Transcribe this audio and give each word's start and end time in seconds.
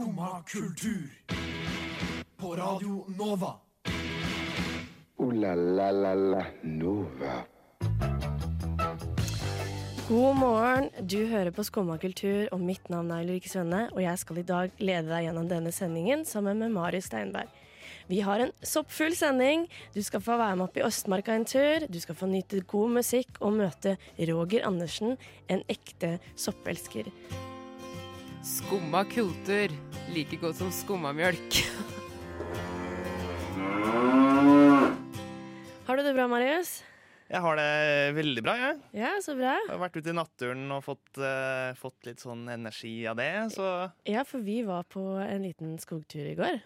Skumma 0.00 0.42
kultur. 0.46 1.10
På 2.36 2.56
Radio 2.56 3.04
Nova. 3.18 3.54
O-la-la-la-la 5.16 6.44
Nova. 6.62 7.32
God 10.08 10.36
morgen, 10.36 10.88
du 11.00 11.26
hører 11.26 11.50
på 11.50 11.64
Skumma 11.64 11.98
kultur, 11.98 12.48
og 12.48 12.64
mitt 12.64 12.88
navn 12.88 13.12
er 13.12 13.26
Ulrikke 13.26 13.52
Svenne, 13.52 13.82
og 13.92 14.00
jeg 14.00 14.22
skal 14.22 14.40
i 14.40 14.46
dag 14.48 14.80
lede 14.80 15.12
deg 15.12 15.26
gjennom 15.26 15.52
denne 15.52 15.72
sendingen 15.72 16.24
sammen 16.24 16.64
med 16.64 16.72
Marius 16.78 17.10
Steinberg. 17.12 17.52
Vi 18.08 18.22
har 18.24 18.40
en 18.40 18.56
soppfull 18.64 19.12
sending. 19.12 19.68
Du 19.92 20.00
skal 20.00 20.24
få 20.24 20.40
være 20.40 20.56
med 20.56 20.70
opp 20.70 20.80
i 20.80 20.86
Østmarka 20.88 21.36
en 21.36 21.44
tur. 21.44 21.84
Du 21.92 22.00
skal 22.00 22.16
få 22.16 22.32
nyte 22.32 22.64
god 22.72 22.96
musikk 23.02 23.36
og 23.44 23.60
møte 23.60 23.98
Roger 24.16 24.64
Andersen, 24.64 25.20
en 25.52 25.60
ekte 25.68 26.16
soppelsker. 26.40 27.12
Skumma 28.42 29.04
kultur. 29.04 29.72
Like 30.14 30.36
godt 30.40 30.56
som 30.58 30.70
skummamjølk. 30.74 31.58
Har 35.86 35.98
du 35.98 36.02
det 36.06 36.14
bra, 36.16 36.26
Marius? 36.30 36.80
Jeg 37.30 37.42
har 37.44 37.58
det 37.60 37.68
veldig 38.16 38.42
bra, 38.42 38.54
jeg. 38.58 38.78
Ja, 38.98 39.10
så 39.22 39.36
bra. 39.38 39.52
Jeg 39.60 39.70
har 39.70 39.82
vært 39.84 39.98
ute 40.00 40.10
i 40.10 40.16
naturen 40.18 40.64
og 40.74 40.82
fått, 40.82 41.20
uh, 41.22 41.70
fått 41.78 42.08
litt 42.08 42.22
sånn 42.24 42.42
energi 42.50 42.94
av 43.06 43.20
det, 43.20 43.28
så 43.54 43.68
Ja, 44.08 44.24
for 44.26 44.42
vi 44.42 44.62
var 44.66 44.82
på 44.90 45.04
en 45.22 45.44
liten 45.46 45.76
skogtur 45.78 46.26
i 46.26 46.34
går. 46.34 46.60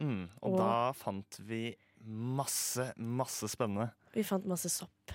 mm, 0.00 0.28
Og 0.42 0.52
Og- 0.52 0.58
da 0.58 0.92
fant 0.92 1.38
vi 1.40 1.76
masse, 2.02 2.94
masse 2.96 3.44
spennende. 3.48 3.90
Vi 4.14 4.22
fant 4.22 4.46
masse 4.46 4.70
sopp. 4.70 5.12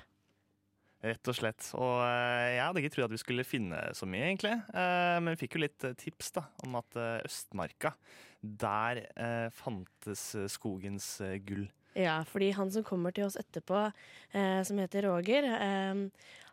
Rett 1.05 1.29
og 1.29 1.37
slett. 1.37 1.69
Og 1.77 1.99
eh, 2.01 2.55
jeg 2.55 2.63
hadde 2.65 2.81
ikke 2.81 2.93
trodd 2.95 3.09
at 3.11 3.15
vi 3.15 3.21
skulle 3.21 3.45
finne 3.47 3.81
så 3.93 4.07
mye, 4.09 4.25
egentlig. 4.31 4.55
Eh, 4.73 5.17
Men 5.21 5.35
vi 5.35 5.41
fikk 5.45 5.57
jo 5.57 5.65
litt 5.65 5.85
eh, 5.85 5.97
tips 6.01 6.33
da, 6.39 6.47
om 6.65 6.79
at 6.81 6.97
Østmarka, 7.25 7.93
der 8.45 9.01
fantes 9.57 10.27
skogens 10.53 11.15
gull. 11.47 11.63
Ja, 11.95 12.17
fordi 12.27 12.49
han 12.51 12.71
som 12.73 12.83
kommer 12.83 13.13
til 13.15 13.23
oss 13.23 13.37
etterpå, 13.39 13.85
eh, 14.35 14.59
som 14.67 14.79
heter 14.81 15.07
Roger, 15.07 15.45
eh, 15.47 16.01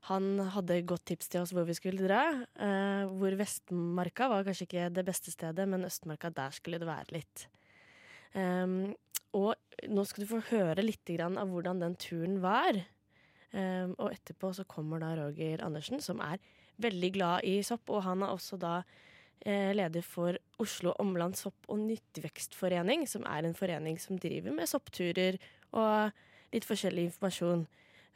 han 0.06 0.28
hadde 0.54 0.76
godt 0.86 1.04
tips 1.10 1.28
til 1.32 1.42
oss 1.42 1.52
hvor 1.54 1.66
vi 1.66 1.74
skulle 1.74 2.06
dra. 2.06 2.22
Eh, 2.54 3.10
hvor 3.10 3.34
Vestmarka 3.38 4.28
var 4.30 4.46
kanskje 4.46 4.68
ikke 4.68 4.86
det 4.94 5.04
beste 5.08 5.34
stedet, 5.34 5.66
men 5.68 5.84
Østmarka, 5.88 6.30
der 6.30 6.54
skulle 6.54 6.78
det 6.78 6.88
være 6.88 7.18
litt. 7.18 7.48
Og 9.32 9.52
nå 9.92 10.02
skal 10.08 10.22
du 10.24 10.28
få 10.30 10.38
høre 10.52 10.84
litt 10.84 11.10
av 11.20 11.50
hvordan 11.50 11.82
den 11.82 11.96
turen 12.00 12.38
var. 12.40 12.78
Eh, 13.52 13.88
og 13.98 14.12
etterpå 14.12 14.52
så 14.56 14.64
kommer 14.64 15.02
da 15.02 15.12
Roger 15.18 15.62
Andersen, 15.64 16.00
som 16.00 16.20
er 16.24 16.40
veldig 16.80 17.10
glad 17.12 17.44
i 17.44 17.58
sopp, 17.66 17.90
og 17.92 18.02
han 18.06 18.22
er 18.24 18.32
også 18.32 18.56
da 18.60 18.78
eh, 19.44 19.72
leder 19.76 20.04
for 20.06 20.38
Oslo 20.62 20.94
Omland 21.02 21.36
sopp- 21.36 21.68
og 21.68 21.82
nyttvekstforening, 21.84 23.04
som 23.08 23.26
er 23.28 23.44
en 23.44 23.54
forening 23.58 24.00
som 24.00 24.18
driver 24.18 24.54
med 24.56 24.70
soppturer 24.70 25.38
og 25.72 26.10
litt 26.52 26.68
forskjellig 26.68 27.10
informasjon. 27.10 27.66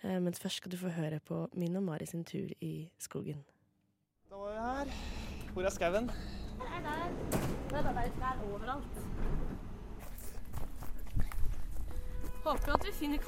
Eh, 0.02 0.18
Men 0.20 0.32
først 0.32 0.62
skal 0.62 0.72
du 0.72 0.80
få 0.80 0.88
høre 0.96 1.20
på 1.20 1.48
min 1.54 1.76
og 1.76 1.82
Mari 1.82 2.06
sin 2.06 2.24
tur 2.24 2.48
i 2.60 2.88
skogen. 2.98 3.44
Da 4.30 4.36
var 4.36 4.50
vi 4.52 4.58
her. 4.58 4.86
Hvor 5.52 5.64
er 5.64 5.70
skauen? 5.70 6.10
Håper 12.46 12.72
at 12.76 12.84
vi 12.86 12.92
finner 12.94 13.18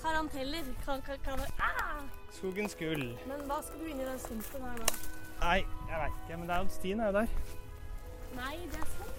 karanteller. 0.00 1.50
Ah! 1.60 2.00
Skogens 2.32 2.74
gull. 2.80 3.10
Men 3.28 3.42
hva 3.44 3.58
skal 3.60 3.82
du 3.82 3.90
inn 3.90 4.00
i 4.00 4.06
den 4.06 4.20
stumpen 4.22 4.62
her 4.64 4.78
da? 4.80 4.86
Nei, 5.42 5.58
jeg 5.90 6.00
veit 6.00 6.14
ikke, 6.22 6.38
men 6.38 6.48
det 6.48 6.54
er 6.54 6.62
jo 6.62 6.72
stien 6.72 7.02
er 7.02 7.10
jo 7.10 7.16
der. 7.18 7.34
Nei, 8.38 8.54
det 8.72 8.80
er 8.80 8.88
sånn. 8.94 9.12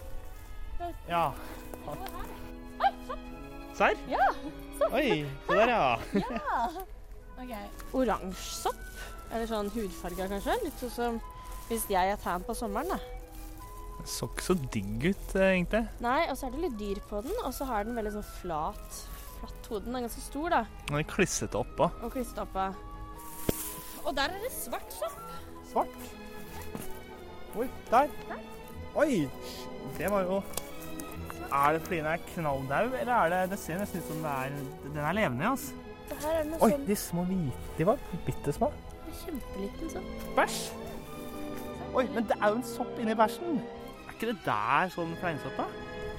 Ja. 1.11 1.21
Oi, 1.93 2.89
sopp! 3.05 3.27
Serr? 3.77 4.01
Ja! 4.09 4.25
Oi, 4.89 5.05
se 5.45 5.59
der, 5.59 5.75
ja. 5.75 6.65
Ok, 7.39 7.53
Oransje 8.01 8.49
sopp. 8.63 8.81
Eller 9.29 9.45
sånn 9.51 9.69
hudfarga, 9.75 10.25
kanskje. 10.33 10.57
Litt 10.65 10.81
sånn 10.81 10.95
som 10.97 11.21
hvis 11.69 11.85
jeg 11.93 12.15
er 12.15 12.17
tan 12.25 12.41
på 12.47 12.57
sommeren, 12.57 12.95
da. 12.95 12.99
Så 14.09 14.25
ikke 14.31 14.47
så 14.47 14.57
digg 14.73 15.05
ut, 15.11 15.35
eh, 15.35 15.51
egentlig. 15.53 15.85
Nei, 16.01 16.23
og 16.31 16.37
så 16.39 16.47
er 16.47 16.55
det 16.55 16.65
litt 16.65 16.77
dyr 16.81 17.01
på 17.11 17.21
den, 17.21 17.35
og 17.45 17.53
så 17.53 17.67
har 17.69 17.85
den 17.85 17.97
veldig 17.99 18.15
sånn 18.17 18.29
flat, 18.39 19.01
flatt 19.39 19.67
hode. 19.71 19.85
Den 19.85 19.95
er 19.95 20.05
ganske 20.05 20.21
stor, 20.21 20.49
da, 20.53 20.61
Den 20.89 20.99
er 20.99 21.03
klissete 21.09 21.55
oppå. 21.59 21.89
og 22.03 22.11
klissete 22.13 22.41
oppå. 22.45 22.67
Og 24.05 24.15
der 24.15 24.23
er 24.31 24.39
det 24.43 24.51
svart 24.55 24.93
sopp. 24.93 25.19
Svart. 25.71 26.09
Oi, 27.57 27.67
der. 27.91 28.07
der. 28.29 28.41
Oi! 28.95 29.29
Det 29.97 30.09
var 30.11 30.21
jo 30.25 30.41
Er 31.51 31.73
det 31.73 31.81
fordi 31.81 31.97
den 31.97 32.05
er 32.05 32.17
knalldau, 32.33 32.89
eller 32.99 33.13
er 33.13 33.29
det 33.29 33.49
Det 33.51 33.59
ser 33.59 33.79
nesten 33.79 33.99
ut 34.01 34.07
som 34.07 34.17
det 34.23 34.31
er 34.31 34.49
Den 34.93 34.97
er 34.97 35.11
levende, 35.17 35.49
altså. 35.49 35.73
Er 36.09 36.45
Oi, 36.61 36.71
sånn 36.71 36.85
de 36.87 36.95
små 36.97 37.23
hvite 37.29 37.77
De 37.77 37.85
var 37.89 37.97
bitte 38.25 38.53
små. 38.53 38.71
kjempeliten 39.19 39.89
sopp. 39.93 40.23
Bæsj. 40.37 40.59
Oi, 41.93 42.05
men 42.13 42.23
det 42.29 42.37
er 42.41 42.49
jo 42.53 42.55
en 42.59 42.63
sopp 42.63 42.99
inni 43.01 43.15
bæsjen. 43.17 43.59
Er 44.07 44.13
ikke 44.13 44.27
det 44.31 44.37
der 44.45 44.89
sånn 44.93 45.15
fleinsopp, 45.21 45.57
da? 45.57 45.65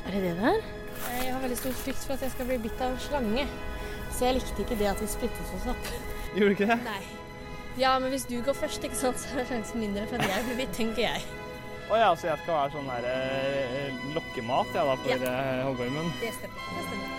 Er 0.06 0.10
det 0.16 0.22
det 0.24 0.34
der? 0.42 0.62
Jeg 1.10 1.32
har 1.34 1.40
veldig 1.42 1.56
stor 1.58 1.72
frykt 1.84 2.04
for 2.06 2.14
at 2.16 2.22
jeg 2.26 2.30
skal 2.34 2.46
bli 2.50 2.58
bitt 2.66 2.80
av 2.84 2.92
en 2.94 3.00
slange. 3.06 3.46
Så 4.10 4.26
jeg 4.26 4.34
likte 4.40 4.62
ikke 4.64 4.76
det 4.80 4.88
at 4.90 5.00
vi 5.00 5.06
splittet 5.08 5.52
oss 5.56 5.66
opp. 5.72 5.90
Gjorde 6.34 6.48
du 6.50 6.56
ikke 6.56 6.66
det? 6.72 6.78
Nei. 6.84 7.02
Ja, 7.78 7.92
men 8.02 8.10
hvis 8.12 8.24
du 8.28 8.34
går 8.44 8.56
først, 8.58 8.82
ikke 8.84 8.98
sant, 8.98 9.18
så 9.22 9.38
er 9.40 9.46
sjansen 9.48 9.80
mindre 9.80 10.02
for 10.10 10.18
at 10.20 10.28
jeg 10.32 10.44
blir 10.48 10.58
bitt, 10.64 10.72
tenker 10.76 11.04
jeg. 11.06 11.22
Å 11.90 11.98
ja, 11.98 12.08
så 12.18 12.28
jeg 12.28 12.38
skal 12.42 12.54
være 12.54 12.72
sånn 12.74 12.90
der 12.90 13.06
eh, 13.10 14.02
lokkemat 14.14 14.74
ja, 14.76 14.84
da, 14.86 14.94
for 15.00 15.10
Ja. 15.10 15.30
eh, 15.30 15.62
hoggormen. 15.66 16.10
Det 16.20 16.32
stemmer. 16.36 16.68
Det 16.76 16.84
stemmer. 16.86 17.16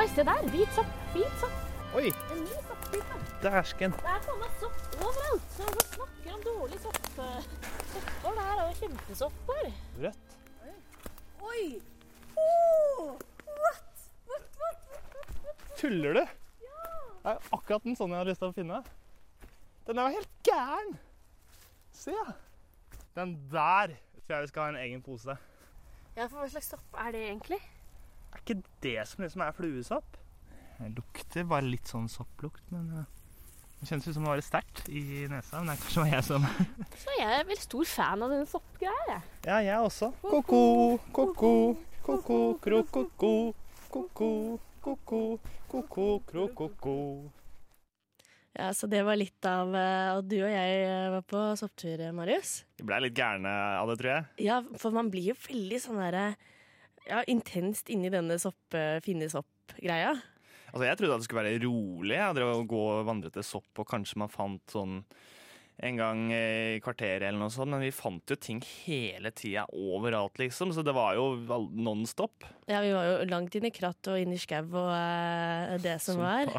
Oi, 0.00 0.06
se 0.14 0.24
der. 0.30 0.48
Hvit 0.54 0.72
sopp. 0.78 0.94
Hvit 1.14 1.36
sopp. 1.42 1.60
Oi, 1.94 2.08
En 2.34 2.40
ny 2.42 2.56
soppbit. 2.68 3.04
da. 3.10 3.50
dæsken. 3.50 3.94
Det 4.00 4.10
er 4.14 4.24
faen 4.26 4.56
sopp 4.62 4.96
overalt. 4.98 5.44
Så 5.58 5.68
vi 5.76 5.84
snakker 5.92 6.34
om 6.34 6.42
dårlig 6.48 6.80
sopp. 6.82 6.98
Sopper 7.94 8.38
der 8.40 8.50
er 8.54 8.64
jo 8.64 8.74
kjempesopper. 8.80 9.68
Rødt. 10.02 10.38
Oi! 11.44 11.64
Oh! 12.38 13.14
What? 13.46 14.04
What, 14.30 14.58
what? 14.60 15.76
Tuller 15.80 16.18
du? 16.18 16.22
Ja. 16.64 16.84
Det 17.24 17.34
er 17.34 17.48
akkurat 17.56 17.84
den 17.86 17.96
sånn 17.98 18.14
jeg 18.14 18.22
har 18.22 18.28
lyst 18.30 18.42
til 18.44 18.50
å 18.52 18.56
finne. 18.56 18.82
Den 19.88 20.00
er 20.00 20.10
jo 20.10 20.20
helt 20.20 20.34
gæren! 20.48 20.94
Se! 21.94 22.14
Den 23.14 23.36
der 23.52 23.94
tror 24.24 24.36
jeg 24.38 24.46
vi 24.46 24.50
skal 24.52 24.62
ha 24.64 24.72
en 24.74 24.80
egen 24.82 25.02
pose. 25.04 25.36
Ja, 26.16 26.26
for 26.30 26.40
hva 26.40 26.48
slags 26.50 26.70
sopp 26.72 26.96
er 27.00 27.12
det 27.14 27.24
egentlig? 27.28 27.58
Er 28.34 28.40
ikke 28.40 28.60
det 28.82 29.00
som 29.10 29.24
liksom 29.24 29.42
er 29.44 29.54
fluesopp? 29.56 30.16
Det 30.78 30.88
lukter 30.96 31.44
bare 31.46 31.68
litt 31.68 31.86
sånn 31.90 32.08
sopplukt, 32.10 32.64
men 32.74 32.88
eh, 32.98 33.10
det 33.78 33.86
kjennes 33.90 34.08
ut 34.08 34.16
som 34.16 34.24
det 34.24 34.30
var 34.32 34.40
litt 34.40 34.48
sterkt 34.48 34.88
i 34.90 35.02
nesa. 35.30 35.60
Men 35.60 35.70
det 35.70 35.76
er 35.76 35.82
kanskje 35.84 36.06
jeg 36.10 36.26
som 36.26 36.46
Så 37.04 37.14
jeg 37.18 37.28
er 37.28 37.44
veldig 37.46 37.62
stor 37.62 37.90
fan 37.92 38.24
av 38.26 38.32
denne 38.34 38.48
soppgreia. 38.50 39.04
jeg. 39.12 39.22
Ja, 39.46 39.58
jeg 39.68 39.86
også. 39.90 40.10
Ko-ko, 40.24 40.62
ko-ko, 41.14 41.52
ko-ko, 42.04 42.38
kro-ko-ko, 42.60 43.32
ko-ko, 43.88 44.30
ko-ko, 44.84 45.20
ko-ko, 45.70 46.06
kro-ko-ko. 46.28 46.96
Ja, 48.54 48.68
Så 48.74 48.86
det 48.86 49.00
var 49.02 49.16
litt 49.18 49.46
av 49.48 49.72
eh, 49.74 50.10
at 50.14 50.26
du 50.30 50.36
og 50.38 50.50
jeg 50.52 50.82
eh, 50.84 51.08
var 51.16 51.24
på 51.26 51.40
sopptur, 51.58 52.04
Marius. 52.14 52.60
Vi 52.78 52.86
blei 52.86 53.00
litt 53.02 53.16
gærne 53.18 53.50
av 53.80 53.90
det, 53.90 53.96
tror 54.02 54.12
jeg. 54.12 54.26
Ja, 54.46 54.60
for 54.78 54.94
man 54.94 55.10
blir 55.10 55.32
jo 55.32 55.38
veldig 55.48 55.80
sånn 55.82 55.98
derre 55.98 56.26
ja, 57.08 57.24
intenst 57.26 57.90
inni 57.90 58.12
denne 58.14 58.36
sopp, 58.38 58.76
eh, 58.78 59.00
finne 59.04 59.26
sopp-greia. 59.32 60.12
Altså, 60.70 60.84
Jeg 60.86 60.98
trodde 61.00 61.16
at 61.16 61.24
det 61.24 61.26
skulle 61.26 61.42
være 61.42 61.64
rolig. 61.64 62.14
Jeg 62.20 62.36
drev 62.36 62.52
og 62.52 62.68
gå 62.70 62.84
og 62.92 63.08
vandre 63.08 63.32
til 63.34 63.46
sopp, 63.46 63.72
og 63.80 63.88
kanskje 63.90 64.20
man 64.22 64.30
fant 64.30 64.76
sånn 64.76 65.00
en 65.76 65.98
gang 65.98 66.20
i 66.32 66.80
kvarteret 66.84 67.26
eller 67.28 67.40
noe 67.40 67.52
sånt, 67.52 67.72
men 67.72 67.82
vi 67.82 67.90
fant 67.94 68.30
jo 68.30 68.36
ting 68.38 68.60
hele 68.84 69.32
tida 69.34 69.66
overalt, 69.72 70.38
liksom. 70.38 70.72
Så 70.74 70.84
det 70.86 70.94
var 70.94 71.16
jo 71.18 71.34
non 71.74 72.04
stop. 72.06 72.46
Ja, 72.70 72.80
vi 72.84 72.94
var 72.94 73.08
jo 73.08 73.16
langt 73.28 73.54
inn 73.58 73.66
i 73.68 73.74
kratt 73.74 74.12
og 74.12 74.20
inn 74.20 74.32
i 74.34 74.40
skau 74.40 74.62
og 74.70 74.92
uh, 74.94 75.74
det 75.82 75.98
som 76.04 76.22
var. 76.22 76.52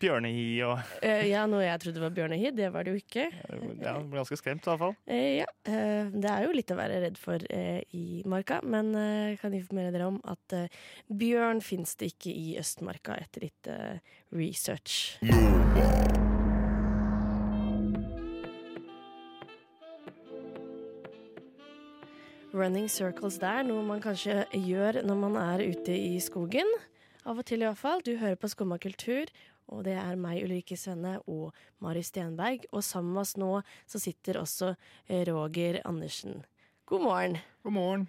Bjørnehi 0.00 0.62
og 0.64 0.78
uh, 0.78 1.24
ja, 1.34 1.44
noe 1.50 1.64
jeg 1.66 1.82
trodde 1.82 2.04
var 2.04 2.14
bjørnehi, 2.16 2.54
det 2.56 2.70
var 2.72 2.86
det 2.86 2.94
jo 2.94 3.02
ikke. 3.02 3.26
Ja, 3.82 3.98
ble 4.00 4.22
ganske 4.22 4.38
skremt 4.40 4.64
i 4.64 4.70
hvert 4.70 4.84
fall. 4.86 4.96
Uh, 5.10 5.40
ja, 5.42 5.48
eh, 5.68 6.12
det 6.14 6.30
er 6.30 6.46
jo 6.46 6.54
litt 6.56 6.72
å 6.72 6.78
være 6.78 7.02
redd 7.04 7.20
for 7.20 7.44
eh, 7.52 7.82
i 7.96 8.22
marka, 8.28 8.60
men 8.64 8.94
eh, 8.94 9.32
jeg 9.32 9.42
kan 9.42 9.56
informere 9.56 9.92
dere 9.94 10.08
om 10.10 10.20
at 10.30 10.56
eh, 10.56 10.80
bjørn 11.08 11.62
fins 11.64 11.96
det 12.00 12.14
ikke 12.14 12.34
i 12.34 12.56
Østmarka 12.60 13.18
etter 13.20 13.48
litt 13.48 13.74
research. 14.30 15.18
research. 15.26 16.19
Running 22.50 22.88
circles 22.90 23.36
der, 23.38 23.62
noe 23.62 23.82
man 23.86 24.00
kanskje 24.02 24.42
gjør 24.50 25.04
når 25.06 25.18
man 25.20 25.36
er 25.38 25.62
ute 25.70 25.94
i 25.94 26.16
skogen. 26.22 26.66
Av 27.22 27.38
og 27.38 27.46
til 27.46 27.62
i 27.62 27.66
hvert 27.68 27.78
fall. 27.78 28.02
Du 28.02 28.16
hører 28.18 28.38
på 28.40 28.50
Skumma 28.50 28.74
kultur, 28.82 29.30
og 29.70 29.84
det 29.86 29.94
er 29.94 30.18
meg, 30.18 30.40
Ulrikke 30.42 30.74
Svenne, 30.74 31.20
og 31.30 31.54
Mari 31.78 32.02
Stenberg. 32.02 32.66
Og 32.74 32.82
sammen 32.82 33.14
med 33.14 33.22
oss 33.22 33.36
nå 33.38 33.52
så 33.86 34.02
sitter 34.02 34.40
også 34.40 34.72
eh, 34.72 35.22
Roger 35.30 35.78
Andersen. 35.86 36.42
God 36.90 37.06
morgen. 37.06 37.38
God 37.62 37.76
morgen. 37.76 38.08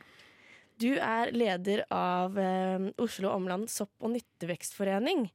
Du 0.81 0.89
er 0.95 1.29
leder 1.35 1.85
av 1.93 2.41
eh, 2.41 2.89
Oslo 2.97 3.35
Omland 3.35 3.69
sopp- 3.69 4.01
og 4.01 4.15
nyttevekstforening. 4.15 5.27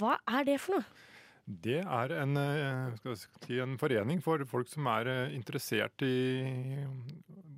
Hva 0.00 0.16
er 0.38 0.48
det 0.48 0.56
for 0.64 0.78
noe? 0.78 1.08
Det 1.42 1.82
er 1.82 2.16
en, 2.16 2.38
eh, 2.38 3.16
si, 3.44 3.60
en 3.60 3.76
forening 3.76 4.24
for 4.24 4.40
folk 4.48 4.72
som 4.72 4.88
er 4.88 5.10
eh, 5.10 5.36
interessert 5.36 6.00
i 6.06 6.78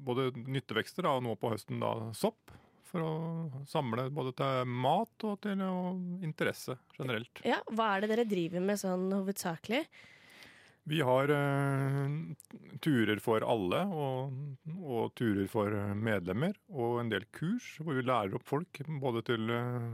både 0.05 0.31
nyttevekster 0.37 1.09
og 1.11 1.23
nå 1.27 1.35
på 1.41 1.53
høsten 1.55 1.83
da 1.83 1.95
sopp. 2.17 2.55
For 2.95 3.03
å 3.03 3.63
samle 3.67 4.07
både 4.15 4.31
til 4.39 4.69
mat 4.71 5.25
og 5.27 5.41
til 5.43 5.63
og 5.67 6.23
interesse 6.23 6.77
generelt. 6.95 7.43
Ja, 7.43 7.59
Hva 7.75 7.95
er 7.95 8.05
det 8.05 8.13
dere 8.13 8.27
driver 8.31 8.63
med 8.63 8.79
sånn 8.79 9.09
hovedsakelig? 9.11 9.83
Vi 10.85 11.01
har 11.01 11.31
eh, 11.33 12.15
turer 12.85 13.21
for 13.25 13.45
alle 13.49 13.81
og, 13.89 14.35
og 14.85 15.15
turer 15.17 15.47
for 15.49 15.73
medlemmer. 15.97 16.53
Og 16.69 17.01
en 17.01 17.11
del 17.13 17.25
kurs 17.33 17.71
hvor 17.81 17.97
vi 17.97 18.05
lærer 18.05 18.37
opp 18.37 18.45
folk 18.47 18.83
både 19.01 19.25
til 19.31 19.49
eh, 19.49 19.87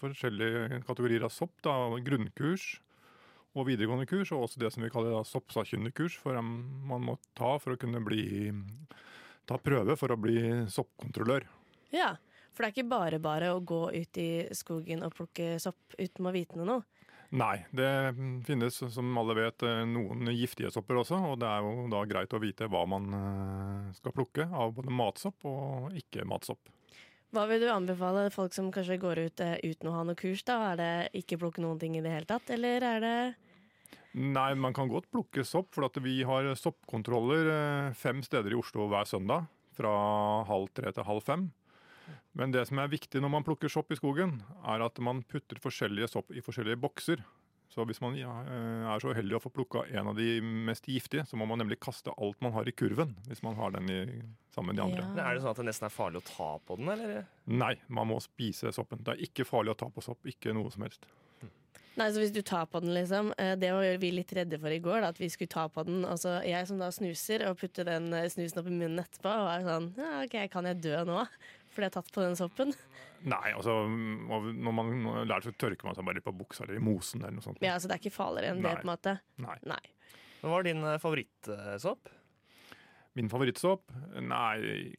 forskjellige 0.00 0.84
kategorier 0.86 1.26
av 1.26 1.34
sopp. 1.34 1.58
Da, 1.66 1.74
grunnkurs 2.06 2.76
og 3.56 3.66
videregående 3.70 4.06
kurs, 4.06 4.30
og 4.36 4.46
også 4.46 4.60
det 4.62 4.70
som 4.72 4.84
vi 4.84 4.92
kaller 4.92 5.26
soppsakkyndigkurs. 5.26 6.18
For 6.22 6.38
man 6.38 7.04
må 7.08 7.18
ta 7.34 7.56
for 7.58 7.74
å 7.74 7.80
kunne 7.80 8.04
bli 8.06 8.22
ta 9.46 9.58
prøve 9.62 9.96
for 9.98 10.12
å 10.12 10.18
bli 10.20 10.66
soppkontrollør. 10.72 11.46
Ja, 11.94 12.16
For 12.56 12.64
det 12.64 12.68
er 12.68 12.74
ikke 12.74 12.88
bare 12.88 13.18
bare 13.20 13.50
å 13.52 13.60
gå 13.60 13.82
ut 13.92 14.18
i 14.18 14.46
skogen 14.56 15.02
og 15.04 15.12
plukke 15.12 15.58
sopp 15.60 15.96
uten 16.00 16.26
å 16.26 16.32
vite 16.32 16.56
noe? 16.56 16.82
Nei, 17.36 17.66
det 17.74 18.14
finnes 18.46 18.78
som 18.94 19.18
alle 19.18 19.34
vet 19.36 19.64
noen 19.90 20.30
giftige 20.30 20.70
sopper 20.72 21.02
også, 21.02 21.18
og 21.32 21.40
det 21.42 21.48
er 21.50 21.66
jo 21.66 21.88
da 21.92 22.04
greit 22.08 22.32
å 22.32 22.40
vite 22.40 22.68
hva 22.70 22.84
man 22.88 23.10
eh, 23.18 23.94
skal 23.98 24.14
plukke 24.14 24.46
av 24.46 24.72
både 24.76 24.94
matsopp 24.94 25.44
og 25.50 25.96
ikke-matsopp. 26.00 26.70
Hva 27.34 27.44
vil 27.50 27.66
du 27.66 27.68
anbefale 27.68 28.28
folk 28.32 28.54
som 28.54 28.70
kanskje 28.72 29.00
går 29.02 29.20
ut 29.26 29.42
eh, 29.44 29.58
uten 29.66 29.90
å 29.90 29.96
ha 29.98 30.04
noe 30.06 30.16
kurs? 30.16 30.44
da? 30.46 30.60
Er 30.70 30.80
det 30.80 30.92
ikke 31.20 31.40
plukke 31.42 31.64
noen 31.64 31.82
ting 31.82 31.98
i 31.98 32.04
det 32.04 32.14
hele 32.14 32.30
tatt, 32.30 32.48
eller 32.54 32.86
er 32.94 33.02
det 33.02 33.18
Nei, 34.16 34.54
man 34.56 34.72
kan 34.72 34.88
godt 34.88 35.10
plukke 35.12 35.44
sopp, 35.44 35.74
for 35.76 35.90
at 35.90 35.98
vi 36.00 36.22
har 36.24 36.48
soppkontroller 36.56 37.50
eh, 37.52 37.94
fem 37.96 38.22
steder 38.24 38.54
i 38.54 38.56
Oslo 38.56 38.88
hver 38.88 39.08
søndag. 39.08 39.44
Fra 39.76 39.92
halv 40.48 40.70
tre 40.72 40.88
til 40.96 41.04
halv 41.04 41.20
fem. 41.26 41.50
Men 42.36 42.52
det 42.52 42.62
som 42.68 42.80
er 42.80 42.92
viktig 42.92 43.20
når 43.20 43.32
man 43.32 43.44
plukker 43.44 43.68
sopp 43.72 43.92
i 43.92 43.98
skogen, 43.98 44.38
er 44.64 44.84
at 44.86 45.00
man 45.04 45.20
putter 45.28 45.60
forskjellige 45.60 46.08
sopp 46.14 46.32
i 46.32 46.44
forskjellige 46.44 46.80
bokser. 46.80 47.20
Så 47.68 47.84
hvis 47.84 48.00
man 48.00 48.16
eh, 48.16 48.86
er 48.88 49.02
så 49.02 49.12
uheldig 49.12 49.36
å 49.36 49.42
få 49.42 49.52
plukka 49.52 49.82
en 49.98 50.08
av 50.12 50.16
de 50.16 50.38
mest 50.40 50.88
giftige, 50.88 51.26
så 51.28 51.36
må 51.36 51.44
man 51.50 51.60
nemlig 51.60 51.76
kaste 51.82 52.14
alt 52.16 52.40
man 52.40 52.54
har 52.56 52.64
i 52.64 52.72
kurven, 52.72 53.12
hvis 53.28 53.44
man 53.44 53.58
har 53.60 53.74
den 53.74 53.90
i, 53.92 54.00
sammen 54.54 54.72
med 54.72 54.80
de 54.80 54.86
andre. 54.86 55.04
Ja. 55.10 55.26
Er 55.26 55.36
det 55.36 55.44
sånn 55.44 55.52
at 55.52 55.60
det 55.60 55.68
nesten 55.68 55.90
er 55.90 55.92
farlig 55.92 56.22
å 56.22 56.26
ta 56.30 56.50
på 56.64 56.78
den, 56.80 56.88
eller? 56.94 57.28
Nei, 57.52 57.74
man 57.92 58.08
må 58.14 58.20
spise 58.24 58.72
soppen. 58.72 59.04
Det 59.04 59.12
er 59.12 59.28
ikke 59.28 59.44
farlig 59.44 59.74
å 59.74 59.80
ta 59.84 59.92
på 59.92 60.04
sopp. 60.08 60.24
Ikke 60.30 60.56
noe 60.56 60.72
som 60.72 60.86
helst. 60.86 61.04
Nei, 61.96 62.10
så 62.12 62.20
hvis 62.20 62.32
du 62.34 62.42
tar 62.44 62.66
på 62.68 62.80
den, 62.84 62.92
liksom. 62.92 63.30
eh, 63.40 63.54
Det 63.56 63.70
var 63.72 63.96
vi 64.02 64.10
litt 64.12 64.32
redde 64.36 64.58
for 64.60 64.68
i 64.74 64.80
går, 64.84 65.00
da, 65.00 65.08
at 65.14 65.20
vi 65.20 65.30
skulle 65.32 65.48
ta 65.48 65.66
på 65.72 65.84
den. 65.88 66.02
Altså, 66.04 66.34
jeg 66.44 66.66
som 66.68 66.78
da 66.82 66.90
snuser, 66.92 67.46
og 67.48 67.56
putter 67.60 67.88
den 67.88 68.10
eh, 68.12 68.26
snusen 68.28 68.60
opp 68.60 68.68
i 68.68 68.74
munnen 68.74 69.00
etterpå, 69.00 69.32
og 69.32 69.48
er 69.54 69.64
sånn 69.64 69.86
ja, 69.96 70.10
OK, 70.26 70.36
kan 70.52 70.68
jeg 70.68 70.82
dø 70.84 70.98
nå? 71.08 71.22
Fordi 71.72 71.86
jeg 71.86 71.92
har 71.92 71.96
tatt 71.96 72.12
på 72.12 72.22
den 72.24 72.36
soppen. 72.36 72.74
Nei, 73.26 73.50
altså 73.56 73.72
når 73.88 74.74
man 74.76 74.92
lærer 75.26 75.44
seg 75.44 75.56
å 75.56 75.60
tørke 75.64 75.88
man 75.88 75.96
seg 75.96 76.06
bare 76.08 76.22
på 76.24 76.32
buksa 76.36 76.64
eller 76.64 76.78
i 76.78 76.84
mosen 76.84 77.20
eller 77.24 77.36
noe 77.38 77.44
sånt. 77.44 77.60
Ja, 77.64 77.78
Så 77.80 77.88
det 77.88 77.96
er 77.96 78.04
ikke 78.04 78.14
farligere 78.16 78.52
enn 78.54 78.62
det, 78.62 78.68
Nei. 78.70 78.76
på 78.76 78.86
en 78.86 78.92
måte? 78.92 79.16
Nei. 79.44 79.56
Nei. 79.72 79.82
Hva 80.42 80.52
var 80.52 80.68
din 80.68 80.84
eh, 80.84 80.98
favorittsopp? 81.02 82.12
Min 83.16 83.32
favorittsopp? 83.32 83.88
Nei, 84.20 84.92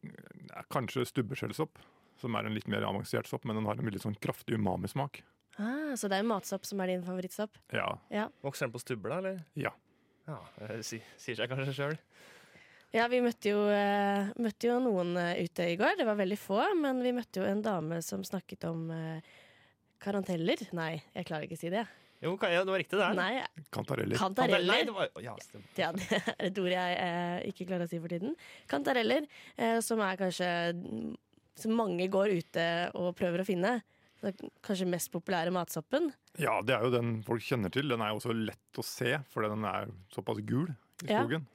kanskje 0.74 1.06
stubbeskjellsopp. 1.06 1.78
Som 2.18 2.34
er 2.34 2.48
en 2.48 2.54
litt 2.58 2.66
mer 2.66 2.82
avansert 2.82 3.28
sopp, 3.30 3.44
men 3.46 3.54
den 3.54 3.66
har 3.70 3.78
en 3.78 3.86
veldig 3.86 4.00
sånn 4.02 4.16
kraftig 4.18 4.56
umamismak. 4.58 5.20
Ah, 5.58 5.92
så 5.98 6.10
det 6.10 6.20
er 6.20 6.26
matsopp 6.26 6.66
som 6.68 6.80
er 6.82 6.92
din 6.92 7.04
favorittsopp? 7.06 7.58
Ja. 7.74 8.28
Vokser 8.46 8.68
den 8.68 8.74
på 8.76 8.82
stubber, 8.82 9.12
da, 9.12 9.18
eller? 9.22 9.44
Ja. 9.58 9.74
Ja, 10.28 10.38
det 10.60 10.82
Sier 10.86 11.38
seg 11.38 11.50
kanskje 11.50 11.74
sjøl. 11.74 11.98
Ja, 12.94 13.04
vi 13.12 13.20
møtte 13.20 13.50
jo, 13.52 13.66
uh, 13.68 14.30
møtte 14.40 14.70
jo 14.70 14.78
noen 14.80 15.12
eh, 15.20 15.42
ute 15.44 15.66
i 15.74 15.76
går. 15.76 15.98
Det 15.98 16.06
var 16.08 16.16
veldig 16.16 16.38
få, 16.40 16.62
men 16.80 17.02
vi 17.04 17.12
møtte 17.16 17.42
jo 17.42 17.48
en 17.48 17.60
dame 17.64 18.00
som 18.04 18.22
snakket 18.24 18.64
om 18.70 18.86
uh, 18.88 19.18
karanteller. 20.00 20.62
Nei, 20.76 20.94
jeg 21.12 21.28
klarer 21.28 21.48
ikke 21.48 21.58
å 21.58 21.64
si 21.66 21.72
det. 21.74 21.84
Jo, 22.18 22.32
ja, 22.42 22.64
det 22.64 22.72
var 22.72 22.80
riktig, 22.80 22.98
det. 22.98 23.08
Nei, 23.14 23.64
Kantareller. 23.70 24.18
kantareller. 24.18 24.72
Nei, 24.72 24.86
det 24.88 24.94
var, 24.94 25.10
ja. 25.22 25.36
Ja, 25.78 25.92
det 25.94 26.06
er 26.18 26.32
et 26.48 26.58
ord 26.58 26.72
jeg 26.72 26.96
eh, 26.98 27.36
ikke 27.52 27.66
klarer 27.68 27.86
å 27.86 27.90
si 27.90 28.00
for 28.02 28.10
tiden. 28.10 28.34
Kantareller, 28.70 29.28
eh, 29.54 29.78
som 29.86 30.02
er 30.02 30.18
kanskje 30.18 30.48
Som 31.58 31.74
mange 31.78 32.06
går 32.10 32.34
ute 32.38 32.64
og 32.98 33.14
prøver 33.18 33.42
å 33.42 33.46
finne. 33.46 33.80
Er 34.26 34.34
kanskje 34.66 34.86
mest 34.90 35.12
populære 35.14 35.52
matsoppen. 35.54 36.08
Ja, 36.42 36.56
det 36.66 36.74
er 36.74 36.82
jo 36.82 36.90
den 36.90 37.22
folk 37.22 37.42
kjenner 37.46 37.70
til. 37.70 37.86
Den 37.88 38.00
er 38.02 38.10
jo 38.10 38.18
også 38.18 38.34
lett 38.34 38.80
å 38.80 38.82
se, 38.84 39.12
fordi 39.30 39.50
den 39.52 39.64
er 39.68 39.92
såpass 40.14 40.40
gul 40.44 40.72
i 41.04 41.12
Ja. 41.12 41.22
skogen. 41.22 41.46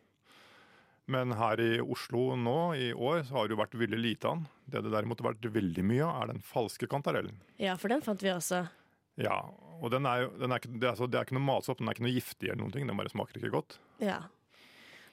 Men 1.12 1.33
her 1.36 1.60
i 1.60 1.81
Oslo 1.83 2.38
nå 2.39 2.74
i 2.80 2.94
år 2.95 3.25
så 3.27 3.36
har 3.36 3.48
det 3.50 3.57
jo 3.57 3.60
vært 3.60 3.75
veldig 3.75 4.00
lite 4.00 4.24
av 4.30 4.38
den. 4.38 4.48
Det 4.71 4.83
det 4.86 4.92
derimot 4.94 5.19
har 5.19 5.33
vært 5.33 5.51
veldig 5.51 5.83
mye 5.83 6.06
av, 6.07 6.21
er 6.24 6.27
den 6.31 6.39
falske 6.42 6.88
kantarellen. 6.88 7.36
Ja, 7.60 7.75
for 7.75 7.89
den 7.92 8.01
fant 8.01 8.21
vi 8.24 8.30
også. 8.31 8.69
Ja, 9.19 9.42
og 9.81 9.92
den 9.92 10.06
er 10.07 10.21
jo, 10.24 10.30
den 10.39 10.51
er 10.56 10.59
det, 10.63 10.80
er, 10.83 10.94
altså, 10.95 11.09
det 11.12 11.19
er 11.19 11.25
ikke 11.27 11.36
noe 11.36 11.44
matsopp, 11.50 11.77
den 11.83 11.89
er 11.92 11.94
ikke 11.98 12.06
noe 12.07 12.16
giftig 12.16 12.48
eller 12.50 12.63
noen 12.63 12.71
ting. 12.71 12.88
Den 12.88 12.95
bare 12.98 13.12
smaker 13.12 13.36
ikke 13.42 13.51
godt. 13.51 13.75
Ja. 14.00 14.21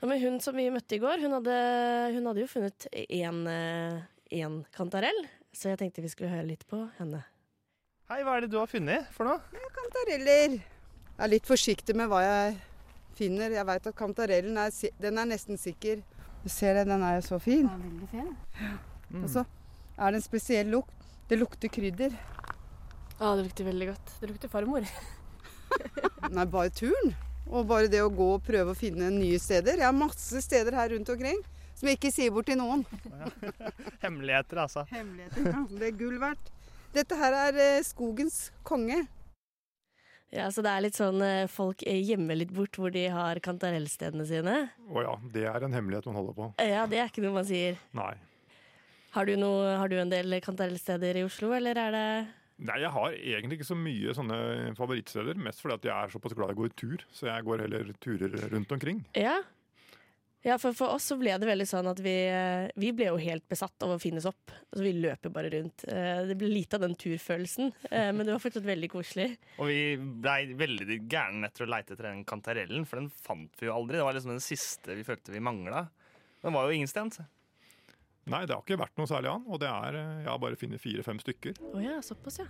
Men 0.01 0.21
hun 0.23 0.39
som 0.41 0.55
vi 0.57 0.71
møtte 0.71 0.95
i 0.97 1.03
går, 1.03 1.19
hun 1.21 1.35
hadde, 1.41 1.59
hun 2.15 2.25
hadde 2.31 2.41
jo 2.41 2.47
funnet 2.49 2.87
én 3.11 4.65
kantarell. 4.73 5.27
Så 5.53 5.69
jeg 5.73 5.79
tenkte 5.83 6.01
vi 6.07 6.09
skulle 6.13 6.31
høre 6.31 6.47
litt 6.47 6.63
på 6.71 6.85
henne. 7.01 7.25
Hei, 8.11 8.25
hva 8.27 8.33
er 8.35 8.43
det 8.43 8.49
du 8.51 8.57
har 8.59 8.67
funnet 8.67 9.07
for 9.15 9.29
noe? 9.29 9.39
Kantareller. 9.71 10.57
Jeg 10.59 11.23
er 11.23 11.31
litt 11.31 11.47
forsiktig 11.47 11.95
med 11.95 12.09
hva 12.11 12.25
jeg 12.25 12.57
finner. 13.15 13.55
Jeg 13.55 13.63
veit 13.69 13.87
at 13.87 13.97
kantarellen 14.01 14.59
er, 14.59 14.75
den 14.99 15.21
er 15.23 15.29
nesten 15.31 15.61
sikker. 15.63 16.01
Du 16.43 16.49
ser 16.51 16.75
det, 16.75 16.89
den 16.91 17.05
er 17.07 17.21
jo 17.21 17.29
så 17.29 17.39
fin. 17.39 17.69
Den 17.69 17.77
er 17.77 17.85
veldig 17.85 18.11
fin. 18.11 19.23
Og 19.23 19.31
så 19.31 19.47
er 19.95 20.11
det 20.11 20.19
en 20.19 20.27
spesiell 20.27 20.75
lukt. 20.75 21.07
Det 21.31 21.39
lukter 21.39 21.71
krydder. 21.71 22.19
Ja, 23.21 23.31
det 23.39 23.47
lukter 23.47 23.71
veldig 23.71 23.93
godt. 23.93 24.13
Det 24.19 24.35
lukter 24.35 24.55
farmor. 24.59 24.91
Nei, 26.35 26.51
bare 26.51 26.75
turen. 26.75 27.15
Og 27.47 27.71
bare 27.71 27.87
det 27.95 28.03
å 28.03 28.11
gå 28.11 28.33
og 28.41 28.43
prøve 28.43 28.75
å 28.75 28.81
finne 28.83 29.15
nye 29.15 29.39
steder. 29.39 29.85
Jeg 29.85 29.87
har 29.87 29.95
masse 29.95 30.43
steder 30.43 30.83
her 30.83 30.97
rundt 30.97 31.15
omkring 31.15 31.39
som 31.79 31.87
jeg 31.87 32.03
ikke 32.03 32.17
sier 32.19 32.35
bort 32.35 32.51
til 32.51 32.59
noen. 32.59 32.83
Hemmeligheter, 34.03 34.67
altså. 34.67 34.83
Hemmeligheter. 34.91 35.47
Ja, 35.47 35.69
det 35.71 35.93
er 35.95 36.01
gull 36.03 36.19
verdt. 36.19 36.57
Dette 36.91 37.15
her 37.15 37.35
er 37.47 37.59
eh, 37.61 37.83
skogens 37.87 38.49
konge. 38.67 39.05
Ja, 40.31 40.47
Så 40.51 40.63
det 40.63 40.71
er 40.71 40.83
litt 40.85 40.99
sånn 40.99 41.23
eh, 41.23 41.51
folk 41.51 41.83
eh, 41.87 42.01
gjemmer 42.07 42.39
litt 42.39 42.51
bort 42.55 42.77
hvor 42.79 42.91
de 42.95 43.05
har 43.11 43.39
kantarellstedene 43.43 44.27
sine. 44.27 44.57
Å 44.91 45.05
ja, 45.07 45.15
det 45.35 45.47
er 45.51 45.67
en 45.67 45.75
hemmelighet 45.75 46.09
man 46.11 46.19
holder 46.21 46.37
på. 46.37 46.51
Ja, 46.63 46.85
det 46.91 47.01
er 47.03 47.11
ikke 47.11 47.25
noe 47.25 47.37
man 47.39 47.47
sier. 47.47 47.79
Nei. 47.95 48.13
Har 49.15 49.27
du, 49.27 49.35
noe, 49.39 49.73
har 49.79 49.91
du 49.91 49.97
en 49.99 50.11
del 50.11 50.37
kantarellsteder 50.43 51.19
i 51.19 51.25
Oslo, 51.27 51.51
eller 51.57 51.79
er 51.83 51.97
det 51.97 52.05
Nei, 52.61 52.77
jeg 52.83 52.91
har 52.93 53.15
egentlig 53.17 53.57
ikke 53.57 53.71
så 53.71 53.77
mye 53.79 54.13
sånne 54.13 54.37
favorittsteder. 54.77 55.39
Mest 55.41 55.63
fordi 55.63 55.79
at 55.79 55.87
jeg 55.89 55.95
er 55.97 56.11
såpass 56.13 56.35
glad 56.37 56.53
i 56.53 56.57
å 56.59 56.59
gå 56.59 56.67
i 56.69 56.75
tur, 56.77 57.07
så 57.17 57.31
jeg 57.31 57.47
går 57.47 57.63
heller 57.65 57.89
turer 58.05 58.35
rundt 58.53 58.75
omkring. 58.77 58.99
Ja. 59.17 59.39
Ja, 60.43 60.55
for 60.57 60.73
for 60.73 60.95
oss 60.95 61.05
så 61.11 61.19
ble 61.21 61.35
det 61.37 61.45
veldig 61.45 61.67
sånn 61.69 61.89
at 61.91 61.99
vi, 62.01 62.15
eh, 62.33 62.71
vi 62.81 62.93
ble 62.97 63.11
jo 63.11 63.19
helt 63.21 63.45
besatt 63.51 63.83
av 63.85 63.91
å 63.93 63.99
finnes 64.01 64.25
opp. 64.25 64.53
Altså, 64.71 64.85
vi 64.87 64.93
løper 64.97 65.29
bare 65.35 65.51
rundt. 65.53 65.85
Eh, 65.85 66.23
Det 66.31 66.37
ble 66.41 66.49
lite 66.49 66.79
av 66.79 66.81
den 66.87 66.95
turfølelsen, 66.97 67.73
eh, 67.91 68.09
men 68.13 68.25
det 68.25 68.33
var 68.33 68.41
fortsatt 68.41 68.65
veldig 68.65 68.89
koselig. 68.91 69.37
Og 69.59 69.67
vi 69.69 69.97
blei 70.01 70.55
veldig 70.57 70.97
gærne 71.13 71.45
etter 71.51 71.67
å 71.67 71.69
leite 71.69 71.93
etter 71.93 72.09
den 72.09 72.25
kantarellen, 72.25 72.87
for 72.87 72.97
den 73.03 73.11
fant 73.11 73.53
vi 73.61 73.67
jo 73.69 73.75
aldri. 73.75 73.97
Det 74.01 74.07
var 74.07 74.15
liksom 74.17 74.33
den 74.33 74.41
siste 74.41 74.97
vi 74.97 75.05
følte 75.05 75.31
vi 75.35 75.41
mangla. 75.45 75.91
Den 76.43 76.53
var 76.57 76.65
jo 76.71 76.73
ingen 76.79 76.89
sted. 76.89 77.19
Nei, 78.27 78.47
det 78.47 78.55
har 78.55 78.63
ikke 78.65 78.79
vært 78.81 78.97
noe 78.97 79.07
særlig 79.11 79.29
annet. 79.35 79.49
og 79.51 79.61
det 79.61 79.69
er, 79.69 79.93
jeg 80.23 80.29
har 80.31 80.39
bare 80.39 80.57
funnet 80.57 80.81
fire-fem 80.81 81.19
stykker. 81.21 81.61
Å 81.75 81.83
ja, 81.85 82.01
såpass, 82.01 82.39
ja. 82.41 82.47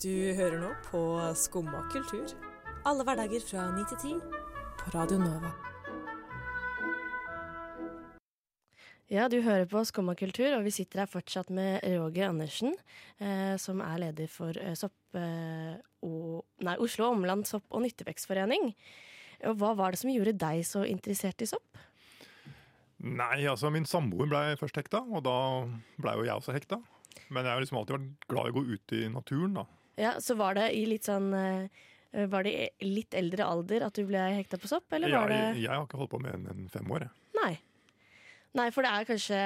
Du 0.00 0.32
hører 0.36 0.58
nå 0.60 0.72
på 0.88 1.34
Skumma 1.36 1.84
kultur. 1.92 2.32
Alle 2.86 3.04
hverdager 3.04 3.40
fra 3.44 3.68
9 3.76 3.84
til 3.92 3.98
10 4.16 4.20
på 4.80 4.94
Radio 4.94 5.18
Nova. 5.18 5.52
Ja, 9.14 9.28
du 9.30 9.36
hører 9.44 9.68
på 9.70 9.78
Skumma 9.86 10.16
kultur, 10.18 10.56
og 10.56 10.64
vi 10.66 10.72
sitter 10.74 11.04
her 11.04 11.10
fortsatt 11.10 11.50
med 11.54 11.84
Roger 11.86 12.32
Andersen, 12.32 12.72
eh, 13.22 13.54
som 13.62 13.78
er 13.84 14.00
leder 14.02 14.30
for 14.32 14.56
eh, 14.58 14.74
sopp, 14.74 14.96
eh, 15.14 15.76
og, 16.02 16.40
nei, 16.66 16.74
Oslo 16.82 17.12
Omland 17.12 17.46
sopp- 17.46 17.70
og 17.70 17.84
nyttevekstforening. 17.84 18.72
Og 19.46 19.60
hva 19.60 19.70
var 19.78 19.94
det 19.94 20.00
som 20.02 20.10
gjorde 20.10 20.34
deg 20.40 20.64
så 20.66 20.82
interessert 20.88 21.46
i 21.46 21.50
sopp? 21.52 21.78
Nei, 23.04 23.44
altså 23.46 23.70
min 23.70 23.86
samboer 23.86 24.32
ble 24.32 24.42
først 24.58 24.82
hekta, 24.82 25.04
og 25.06 25.22
da 25.28 25.38
ble 26.00 26.18
jo 26.18 26.26
jeg 26.26 26.40
også 26.40 26.58
hekta. 26.58 26.82
Men 27.28 27.46
jeg 27.46 27.52
har 27.54 27.62
liksom 27.62 27.78
alltid 27.84 27.98
vært 28.00 28.30
glad 28.34 28.48
i 28.48 28.54
å 28.54 28.58
gå 28.58 28.66
ut 28.72 28.98
i 28.98 29.02
naturen, 29.14 29.58
da. 29.60 29.68
Ja, 30.00 30.16
Så 30.18 30.34
var 30.34 30.58
det 30.58 30.72
i 30.74 30.88
litt 30.90 31.06
sånn 31.06 31.28
eh, 31.38 31.68
Var 32.10 32.42
det 32.42 32.52
i 32.82 32.88
litt 32.88 33.14
eldre 33.14 33.46
alder 33.46 33.84
at 33.86 33.94
du 33.94 34.02
ble 34.08 34.18
hekta 34.40 34.58
på 34.58 34.66
sopp, 34.66 34.90
eller 34.90 35.12
var 35.14 35.30
det 35.30 35.38
Jeg, 35.52 35.68
jeg 35.68 35.70
har 35.70 35.86
ikke 35.86 36.00
holdt 36.00 36.16
på 36.16 36.24
med 36.24 36.34
en, 36.34 36.48
en 36.50 36.72
fem 36.72 36.90
år, 36.90 37.06
jeg. 37.06 37.23
Nei. 38.54 38.70
For 38.74 38.86
det 38.86 38.90
er 38.94 39.06
kanskje 39.08 39.38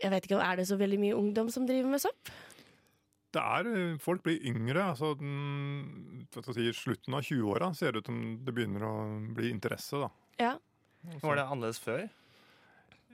Jeg 0.00 0.12
vet 0.14 0.26
ikke, 0.28 0.38
om 0.38 0.44
Er 0.44 0.60
det 0.60 0.68
så 0.68 0.78
veldig 0.80 0.98
mye 1.00 1.16
ungdom 1.18 1.50
som 1.52 1.66
driver 1.68 1.90
med 1.92 2.02
sopp? 2.02 2.30
Det 3.30 3.40
er, 3.42 3.66
eh, 3.70 3.98
Folk 4.02 4.24
blir 4.26 4.40
yngre. 4.44 4.82
altså 4.90 5.12
den, 5.18 6.26
hva 6.32 6.42
skal 6.42 6.54
jeg 6.58 6.74
si, 6.74 6.80
Slutten 6.82 7.14
av 7.14 7.22
20-åra 7.22 7.74
ser 7.76 7.92
det 7.92 8.02
ut 8.02 8.06
som 8.10 8.22
det 8.44 8.54
begynner 8.54 8.82
å 8.82 8.94
bli 9.34 9.50
interesse. 9.50 10.00
da. 10.00 10.08
Ja. 10.40 10.56
Var 11.22 11.36
det 11.36 11.44
annerledes 11.46 11.78
før? 11.80 12.08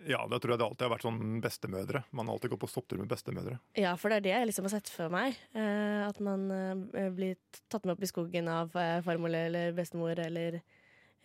Ja, 0.07 0.27
det 0.29 0.41
tror 0.43 0.53
jeg 0.53 0.59
det 0.61 0.67
alltid 0.67 0.85
har 0.87 0.93
vært 0.97 1.05
sånn 1.07 1.41
bestemødre. 1.43 2.05
Man 2.13 2.27
har 2.27 2.35
alltid 2.37 2.51
gått 2.51 2.61
på 2.61 2.69
sopptur 2.69 2.99
med 2.99 3.09
bestemødre. 3.09 3.59
Ja, 3.77 3.95
for 3.97 4.09
det 4.09 4.17
er 4.17 4.25
det 4.27 4.33
jeg 4.35 4.47
liksom 4.51 4.65
har 4.69 4.75
sett 4.77 4.89
for 4.93 5.09
meg. 5.13 5.37
Eh, 5.57 6.03
at 6.09 6.19
man 6.21 6.51
eh, 6.51 7.11
blir 7.11 7.37
tatt 7.69 7.85
med 7.85 7.97
opp 7.97 8.03
i 8.03 8.11
skogen 8.11 8.49
av 8.49 8.71
farmor 8.73 9.33
eller 9.35 9.73
bestemor 9.77 10.19
eller 10.19 10.61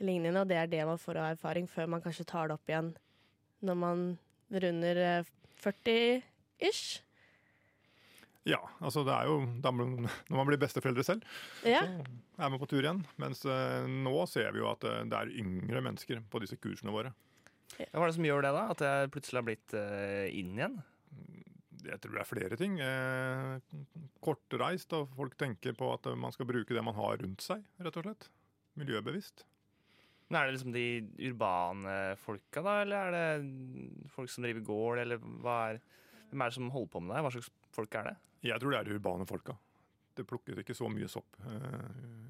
lignende. 0.01 0.41
Og 0.43 0.49
det 0.49 0.57
er 0.59 0.67
det 0.71 0.81
man 0.89 0.99
får 1.01 1.19
av 1.21 1.29
erfaring 1.35 1.69
før 1.69 1.87
man 1.93 2.01
kanskje 2.03 2.25
tar 2.29 2.49
det 2.51 2.57
opp 2.59 2.69
igjen 2.71 2.91
når 3.61 3.77
man 3.77 4.03
runder 4.51 4.97
eh, 5.05 5.31
40-ish. 5.61 7.01
Ja, 8.49 8.57
altså 8.81 9.03
det 9.05 9.13
er 9.13 9.27
jo 9.29 9.35
Når 9.61 9.75
man 10.33 10.47
blir 10.49 10.57
besteforeldre 10.57 11.03
selv, 11.05 11.21
Ja. 11.61 11.83
så 11.85 12.41
er 12.41 12.49
man 12.49 12.57
på 12.59 12.65
tur 12.71 12.81
igjen. 12.81 13.03
Mens 13.21 13.43
eh, 13.45 13.85
nå 13.85 14.15
ser 14.27 14.49
vi 14.55 14.63
jo 14.63 14.69
at 14.71 14.83
eh, 14.89 15.03
det 15.05 15.17
er 15.19 15.35
yngre 15.43 15.83
mennesker 15.85 16.23
på 16.31 16.41
disse 16.41 16.57
kursene 16.57 16.89
våre. 16.95 17.11
Ja, 17.77 17.85
Hva 17.93 18.07
er 18.07 18.09
det 18.09 18.15
som 18.17 18.25
gjør 18.25 18.41
det, 18.47 18.55
da? 18.57 18.63
At 18.73 18.81
jeg 18.87 19.11
plutselig 19.13 19.39
har 19.43 19.45
blitt 19.51 19.75
eh, 19.77 20.25
inn 20.41 20.57
igjen? 20.57 20.79
Jeg 21.85 21.97
tror 22.01 22.13
det 22.17 22.21
er 22.21 22.29
flere 22.29 22.57
ting. 22.57 22.79
Eh, 22.81 23.77
kortreist, 24.25 24.91
og 24.97 25.13
folk 25.17 25.37
tenker 25.39 25.77
på 25.77 25.93
at 25.93 26.09
eh, 26.09 26.17
man 26.17 26.33
skal 26.33 26.49
bruke 26.49 26.73
det 26.75 26.83
man 26.85 26.97
har 26.97 27.21
rundt 27.21 27.45
seg, 27.45 27.61
rett 27.81 27.97
og 28.01 28.05
slett. 28.09 28.27
Miljøbevisst. 28.81 29.45
Men 30.31 30.39
Er 30.39 30.47
det 30.47 30.55
liksom 30.55 30.71
de 30.71 30.85
urbane 31.27 31.95
folka, 32.15 32.61
da? 32.63 32.77
Eller 32.85 33.09
er 33.09 33.15
det 33.17 34.11
folk 34.13 34.31
som 34.31 34.45
driver 34.45 34.63
gård, 34.63 35.01
eller 35.03 35.19
hva 35.43 35.57
er 35.73 35.81
Hvem 36.31 36.41
er 36.45 36.47
det 36.47 36.55
som 36.55 36.69
holder 36.71 36.91
på 36.93 36.99
med 37.03 37.11
det? 37.11 37.21
Hva 37.25 37.31
slags 37.35 37.49
folk 37.75 37.95
er 37.99 38.05
det? 38.07 38.13
Jeg 38.47 38.63
tror 38.63 38.71
det 38.71 38.77
er 38.79 38.87
de 38.87 38.95
urbane 38.95 39.25
folka. 39.27 39.57
Det 40.15 40.23
plukkes 40.27 40.61
ikke 40.61 40.75
så 40.77 40.87
mye 40.87 41.09
sopp 41.11 41.35
eh, 41.43 42.21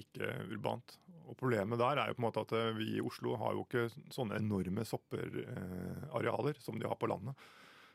ikke 0.00 0.32
urbant. 0.50 0.96
Og 1.24 1.36
Problemet 1.38 1.78
der 1.78 2.00
er 2.02 2.10
jo 2.10 2.16
på 2.18 2.24
en 2.24 2.26
måte 2.26 2.42
at 2.42 2.54
eh, 2.58 2.72
vi 2.74 2.88
i 2.96 3.04
Oslo 3.04 3.36
har 3.38 3.54
jo 3.54 3.62
ikke 3.62 3.86
sånne 4.14 4.40
enorme 4.42 4.82
sopperarealer 4.88 6.58
som 6.58 6.82
de 6.82 6.90
har 6.90 6.98
på 6.98 7.10
landet. 7.10 7.38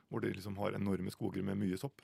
Hvor 0.08 0.24
de 0.24 0.32
liksom 0.32 0.56
har 0.64 0.80
enorme 0.80 1.12
skoger 1.12 1.44
med 1.44 1.60
mye 1.60 1.78
sopp. 1.78 2.00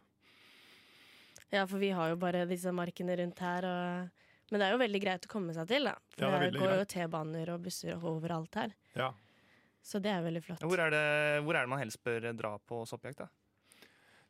ja, 1.50 1.64
for 1.66 1.80
vi 1.80 1.94
har 1.96 2.12
jo 2.12 2.20
bare 2.20 2.44
disse 2.50 2.76
markene 2.76 3.16
rundt 3.24 3.40
her. 3.40 3.72
Og... 3.72 4.26
Men 4.52 4.62
det 4.62 4.68
er 4.68 4.76
jo 4.76 4.82
veldig 4.82 5.02
greit 5.02 5.26
å 5.26 5.32
komme 5.32 5.56
seg 5.58 5.70
til, 5.72 5.88
da. 5.90 5.96
For 6.16 6.26
Ja, 6.28 6.40
det 6.40 6.52
det 6.54 6.60
går 6.60 6.68
går 6.70 6.82
jo. 6.84 6.90
T-baner 6.94 7.54
og 7.56 7.64
busser 7.66 8.04
overalt 8.12 8.60
her. 8.60 8.76
Ja. 8.94 9.10
Så 9.86 10.02
det 10.02 10.12
er 10.14 10.22
veldig 10.26 10.42
flott. 10.46 10.66
Hvor 10.66 10.82
er 10.82 10.94
det, 10.94 11.06
hvor 11.46 11.58
er 11.58 11.66
det 11.66 11.72
man 11.72 11.82
helst 11.82 12.02
bør 12.06 12.30
dra 12.38 12.56
på 12.62 12.84
soppjakt? 12.90 13.24
da? 13.24 13.28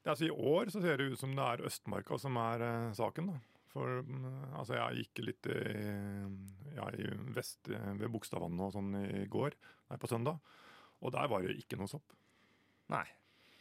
Det 0.05 0.07
er 0.07 0.13
altså, 0.13 0.27
I 0.27 0.53
år 0.55 0.71
så 0.71 0.81
ser 0.83 0.99
det 1.01 1.09
ut 1.11 1.19
som 1.19 1.35
det 1.35 1.45
er 1.49 1.65
Østmarka 1.67 2.17
som 2.21 2.35
er 2.37 2.63
uh, 2.63 2.95
saken. 2.95 3.31
da. 3.33 3.37
For 3.75 4.03
mm, 4.07 4.55
altså, 4.55 4.77
jeg 4.77 5.03
gikk 5.03 5.21
litt 5.25 5.47
i, 5.51 5.59
ja, 6.77 6.85
i 6.95 7.09
vest 7.35 7.67
eh, 7.67 7.89
ved 7.99 8.07
Bogstadvannet 8.13 8.61
og 8.69 8.71
sånn 8.71 8.93
i 9.01 9.25
går, 9.27 9.57
nei, 9.91 9.97
på 9.99 10.07
søndag. 10.07 10.39
Og 11.03 11.11
der 11.11 11.27
var 11.27 11.43
det 11.43 11.57
ikke 11.59 11.79
noe 11.81 11.91
sopp. 11.91 12.15
Nei. 12.93 13.03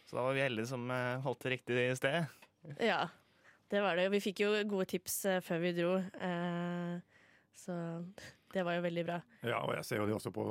Så 0.06 0.14
da 0.14 0.22
var 0.26 0.36
vi 0.36 0.44
heldige 0.44 0.70
som 0.70 0.86
eh, 0.94 1.18
holdt 1.24 1.42
til 1.42 1.54
riktig 1.56 1.88
sted. 1.98 2.30
Ja, 2.78 3.00
det 3.72 3.82
var 3.84 3.98
det. 3.98 4.08
Vi 4.12 4.22
fikk 4.22 4.44
jo 4.44 4.54
gode 4.70 4.86
tips 4.90 5.18
eh, 5.30 5.42
før 5.44 5.62
vi 5.64 5.74
dro. 5.76 5.92
Eh, 5.98 6.96
så 7.54 7.76
det 8.54 8.62
var 8.66 8.76
jo 8.76 8.84
veldig 8.84 9.04
bra. 9.06 9.20
Ja, 9.42 9.60
og 9.62 9.74
jeg 9.76 9.86
ser 9.88 10.02
jo 10.02 10.08
det 10.08 10.16
også 10.16 10.32
på 10.34 10.44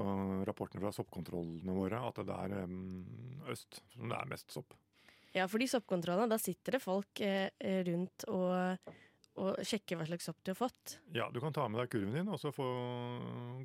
rapportene 0.48 0.84
fra 0.84 0.92
soppkontrollene 0.96 1.76
våre, 1.76 2.02
at 2.04 2.24
det 2.28 2.40
er 2.46 3.54
øst 3.54 3.84
som 3.94 4.10
det 4.12 4.18
er 4.20 4.32
mest 4.32 4.52
sopp. 4.56 4.76
Ja, 5.34 5.48
for 5.50 5.62
de 5.62 5.68
soppkontrollene, 5.70 6.30
da 6.30 6.38
sitter 6.42 6.78
det 6.78 6.84
folk 6.84 7.22
eh, 7.26 7.50
rundt 7.88 8.28
og, 8.30 8.92
og 9.42 9.62
sjekker 9.66 9.98
hva 9.98 10.06
slags 10.06 10.28
sopp 10.30 10.44
du 10.46 10.52
har 10.54 10.60
fått. 10.60 10.98
Ja, 11.16 11.30
du 11.34 11.40
kan 11.42 11.56
ta 11.56 11.66
med 11.72 11.82
deg 11.82 11.94
kurven 11.94 12.14
din 12.14 12.30
og 12.30 12.38
så 12.42 12.54
få 12.54 12.68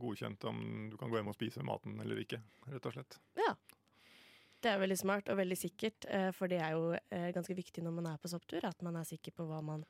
godkjent 0.00 0.48
om 0.48 0.62
du 0.92 0.96
kan 1.00 1.12
gå 1.12 1.20
hjem 1.20 1.32
og 1.32 1.36
spise 1.36 1.66
maten 1.66 1.98
eller 2.04 2.22
ikke, 2.24 2.40
rett 2.72 2.88
og 2.88 2.96
slett. 2.96 3.18
Ja. 3.36 3.52
Det 4.58 4.72
er 4.72 4.80
veldig 4.80 4.96
smart 4.98 5.28
og 5.30 5.38
veldig 5.38 5.58
sikkert, 5.58 6.06
eh, 6.10 6.30
for 6.34 6.50
det 6.50 6.58
er 6.58 6.74
jo 6.74 6.90
eh, 6.96 7.28
ganske 7.34 7.54
viktig 7.54 7.84
når 7.84 7.94
man 7.94 8.08
er 8.10 8.18
på 8.18 8.30
sopptur, 8.30 8.64
at 8.66 8.82
man 8.82 8.98
er 8.98 9.06
sikker 9.06 9.34
på 9.36 9.46
hva 9.46 9.60
man 9.62 9.84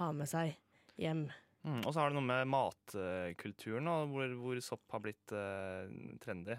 har 0.00 0.16
med 0.16 0.26
seg 0.30 0.56
hjem. 0.98 1.28
Mm, 1.62 1.84
og 1.84 1.92
så 1.92 2.00
har 2.00 2.10
det 2.10 2.16
noe 2.16 2.26
med 2.26 2.50
matkulturen, 2.50 3.86
og 3.92 4.10
hvor, 4.10 4.34
hvor 4.40 4.60
sopp 4.64 4.96
har 4.96 5.02
blitt 5.04 5.34
uh, 5.36 5.84
trendy. 6.22 6.56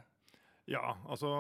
Ja, 0.70 0.94
altså 1.10 1.32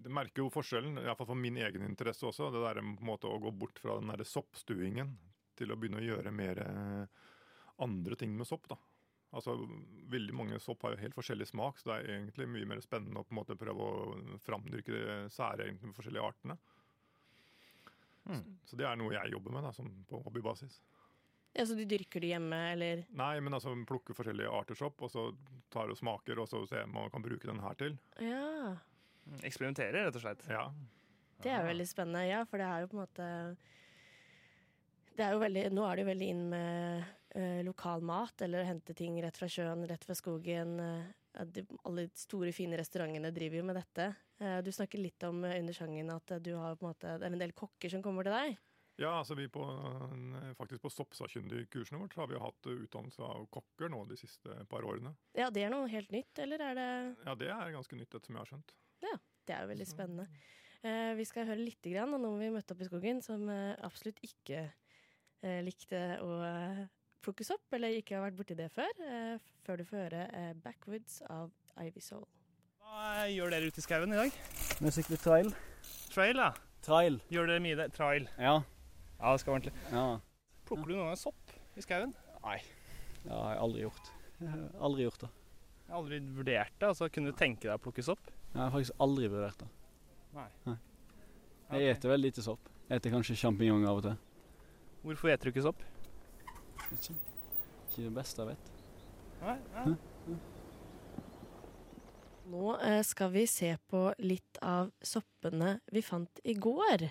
Det 0.00 0.08
merker 0.08 0.42
jo 0.42 0.52
forskjellen, 0.54 0.96
iallfall 1.02 1.28
for 1.28 1.38
min 1.38 1.60
egen 1.60 1.84
interesse 1.84 2.24
også. 2.26 2.48
Det 2.54 2.62
der 2.64 2.80
på 2.80 3.04
en 3.04 3.10
måte 3.10 3.28
å 3.28 3.36
gå 3.42 3.52
bort 3.52 3.78
fra 3.82 3.98
den 4.00 4.08
derre 4.10 4.26
soppstuingen 4.26 5.12
til 5.54 5.70
å 5.70 5.76
begynne 5.76 6.00
å 6.00 6.06
gjøre 6.08 6.32
mer 6.34 6.62
andre 7.84 8.16
ting 8.18 8.32
med 8.34 8.48
sopp. 8.48 8.66
da. 8.72 8.80
Altså, 9.34 9.56
Veldig 10.14 10.34
mange 10.36 10.60
sopp 10.62 10.84
har 10.84 10.94
jo 10.94 11.00
helt 11.00 11.16
forskjellig 11.16 11.48
smak, 11.50 11.80
så 11.80 11.88
det 11.90 11.94
er 11.96 12.10
egentlig 12.18 12.46
mye 12.46 12.68
mer 12.70 12.82
spennende 12.84 13.18
å 13.18 13.26
på 13.26 13.34
en 13.34 13.38
måte 13.40 13.56
prøve 13.58 13.86
å 13.88 14.38
framdyrke 14.44 14.92
de 14.94 15.14
særegenene 15.32 15.90
med 15.90 15.96
forskjellige 15.96 16.26
artene. 16.28 16.56
Mm. 18.28 18.44
Så 18.68 18.78
det 18.78 18.86
er 18.86 19.00
noe 19.00 19.16
jeg 19.16 19.32
jobber 19.34 19.56
med 19.56 19.66
da, 19.66 19.72
som 19.74 19.88
på 20.08 20.20
hobbybasis. 20.24 20.78
Ja, 21.54 21.66
Så 21.66 21.74
du 21.78 21.84
dyrker 21.86 22.22
det 22.22 22.32
hjemme, 22.32 22.60
eller? 22.72 23.04
Nei, 23.14 23.34
men 23.40 23.54
altså 23.54 23.74
plukker 23.86 24.16
forskjellige 24.18 24.50
arter 24.50 24.78
sopp, 24.78 25.02
og 25.06 25.10
så 25.12 25.28
tar 25.70 25.90
og 25.90 25.98
smaker, 25.98 26.40
og 26.42 26.48
så 26.50 26.64
ser 26.70 26.88
man 26.90 27.10
kan 27.14 27.22
bruke 27.22 27.46
den 27.50 27.62
her 27.62 27.76
til. 27.78 27.98
Ja. 28.22 28.74
Mm, 29.24 29.38
Eksperimenterer, 29.46 30.08
rett 30.08 30.18
og 30.18 30.24
slett. 30.24 30.42
Ja, 30.50 30.68
Det 31.44 31.52
er 31.52 31.66
veldig 31.66 31.86
spennende, 31.88 32.26
ja, 32.28 32.42
for 32.48 32.58
det 32.58 32.66
er 32.66 32.84
jo 32.84 32.90
på 32.90 32.98
en 32.98 33.04
måte 33.06 33.28
det 35.14 35.22
er 35.22 35.34
jo 35.36 35.42
veldig, 35.42 35.68
Nå 35.74 35.84
er 35.86 35.94
det 35.94 36.02
jo 36.04 36.10
veldig 36.10 36.28
inn 36.34 36.42
med 36.50 37.04
lokal 37.66 38.02
mat, 38.06 38.42
eller 38.46 38.64
hente 38.68 38.94
ting 38.94 39.16
rett 39.22 39.36
fra 39.36 39.48
sjøen, 39.50 39.86
rett 39.90 40.04
fra 40.06 40.14
skogen. 40.14 40.76
eh, 40.80 41.44
de, 41.50 41.64
alle 41.84 42.08
store, 42.14 42.52
fine 42.54 42.76
restaurantene 42.78 43.32
driver 43.34 43.58
jo 43.58 43.64
med 43.64 43.76
dette. 43.80 44.14
Eh, 44.38 44.60
du 44.62 44.70
snakker 44.72 45.02
litt 45.02 45.22
om 45.26 45.42
eh, 45.44 45.58
under 45.60 45.74
sangen 45.74 46.10
at 46.14 46.30
eh, 46.30 46.38
du 46.38 46.52
har 46.54 46.76
på 46.78 46.86
en 46.86 46.92
måte, 46.92 47.16
det 47.18 47.26
er 47.26 47.34
en 47.34 47.42
del 47.42 47.52
kokker 47.58 47.90
som 47.90 48.02
kommer 48.04 48.26
til 48.26 48.36
deg. 48.36 48.56
Ja, 49.02 49.16
altså 49.18 49.34
vi 49.34 49.48
på, 49.50 49.64
eh, 49.66 50.52
faktisk 50.54 50.84
på 50.84 50.92
soppsakkyndigkursene 50.94 51.98
vårt 51.98 52.14
har 52.14 52.28
vi 52.30 52.38
hatt 52.38 52.68
eh, 52.70 52.84
utdannelse 52.86 53.26
av 53.26 53.48
kokker 53.50 53.90
nå 53.90 54.04
de 54.06 54.18
siste 54.20 54.60
par 54.70 54.86
årene. 54.86 55.16
Ja, 55.34 55.50
det 55.50 55.64
er 55.66 55.74
noe 55.74 55.90
helt 55.90 56.14
nytt, 56.14 56.38
eller 56.38 56.62
er 56.62 56.78
det 56.78 56.88
Ja, 57.26 57.34
det 57.34 57.50
er 57.50 57.74
ganske 57.74 57.98
nytt, 57.98 58.14
etter 58.14 58.30
som 58.30 58.38
jeg 58.38 58.44
har 58.44 58.52
skjønt. 58.52 58.76
Ja, 59.02 59.16
Det 59.44 59.52
er 59.52 59.66
jo 59.66 59.72
veldig 59.74 59.86
spennende. 59.90 60.28
Eh, 60.84 61.14
vi 61.18 61.24
skal 61.26 61.48
høre 61.48 61.60
litt 61.64 61.82
grann 61.82 62.14
om 62.14 62.22
noen 62.22 62.38
vi 62.40 62.52
møtte 62.54 62.72
opp 62.76 62.80
i 62.84 62.86
skogen 62.86 63.18
som 63.24 63.42
eh, 63.50 63.74
absolutt 63.82 64.22
ikke 64.22 64.62
eh, 65.42 65.60
likte 65.66 66.00
å 66.22 66.30
eh, 67.32 67.54
opp, 67.54 67.76
eller 67.76 67.96
ikke 67.98 68.16
har 68.16 68.26
vært 68.26 68.36
borti 68.38 68.56
det 68.58 68.70
før. 68.74 68.90
Eh, 69.06 69.38
før 69.64 69.80
du 69.80 69.84
får 69.88 70.02
høre 70.04 70.26
eh, 70.32 70.52
'Backwoods' 70.54 71.22
av 71.30 71.50
Ivy 71.80 72.00
Soul. 72.00 72.26
Hva 72.84 73.26
gjør 73.32 73.50
dere 73.50 73.66
ute 73.70 73.80
i 73.80 73.84
skauen 73.84 74.12
i 74.12 74.20
dag? 74.20 74.30
Vi 74.80 74.90
sykler 74.92 75.20
trail. 75.22 75.54
Trail, 76.12 76.36
ja. 76.36 76.52
Trail, 76.84 77.20
Gjør 77.32 77.46
dere 77.48 77.60
mye 77.64 77.76
det? 77.76 77.92
Trail. 77.96 78.28
ja. 78.38 78.60
Ja, 79.20 79.32
det 79.32 79.40
skal 79.40 79.52
være 79.54 79.60
ordentlig. 79.60 79.82
ja. 79.92 80.18
Plukker 80.68 80.88
du 80.90 80.94
noen 80.96 81.08
gang 81.12 81.16
sopp 81.20 81.52
i 81.76 81.82
skauen? 81.84 82.12
Nei, 82.44 82.58
det 83.24 83.30
har 83.32 83.54
jeg 83.54 83.60
aldri 83.64 83.80
gjort. 83.84 84.10
Jeg 84.40 84.50
har 84.50 84.84
aldri 84.88 85.06
gjort 85.06 85.20
det. 85.20 85.30
Jeg 85.84 85.92
har 85.92 85.98
aldri 86.00 86.18
vurdert 86.36 86.72
det. 86.80 86.88
altså 86.88 87.08
Kunne 87.12 87.32
du 87.32 87.36
tenke 87.38 87.68
deg 87.68 87.76
å 87.76 87.82
plukke 87.84 88.04
sopp? 88.04 88.30
Jeg 88.52 88.60
har 88.60 88.70
faktisk 88.72 89.00
aldri 89.04 89.28
vurdert 89.32 89.58
det. 89.60 89.68
Nei. 90.34 90.48
Nei. 90.66 90.76
Jeg 91.74 91.96
eter 91.96 92.12
veldig 92.12 92.30
lite 92.30 92.44
sopp. 92.44 92.68
Jeg 92.88 93.00
eter 93.00 93.14
kanskje 93.14 93.36
sjampinjong 93.40 93.84
av 93.88 94.00
og 94.00 94.06
til. 94.08 94.16
Hvorfor 95.04 95.32
eter 95.32 95.48
du 95.48 95.52
ikke 95.54 95.66
sopp? 95.66 95.82
Ikke, 96.92 97.16
ikke 97.88 98.04
det 98.04 98.14
beste 98.14 98.44
jeg 98.44 98.52
vet. 98.52 98.70
Nei, 99.44 99.58
nei. 99.74 100.38
Nå 102.52 102.76
eh, 102.76 103.00
skal 103.06 103.32
vi 103.32 103.46
se 103.48 103.70
på 103.88 104.06
litt 104.20 104.58
av 104.60 104.90
soppene 105.00 105.78
vi 105.92 106.02
fant 106.04 106.40
i 106.44 106.54
går. 106.60 107.06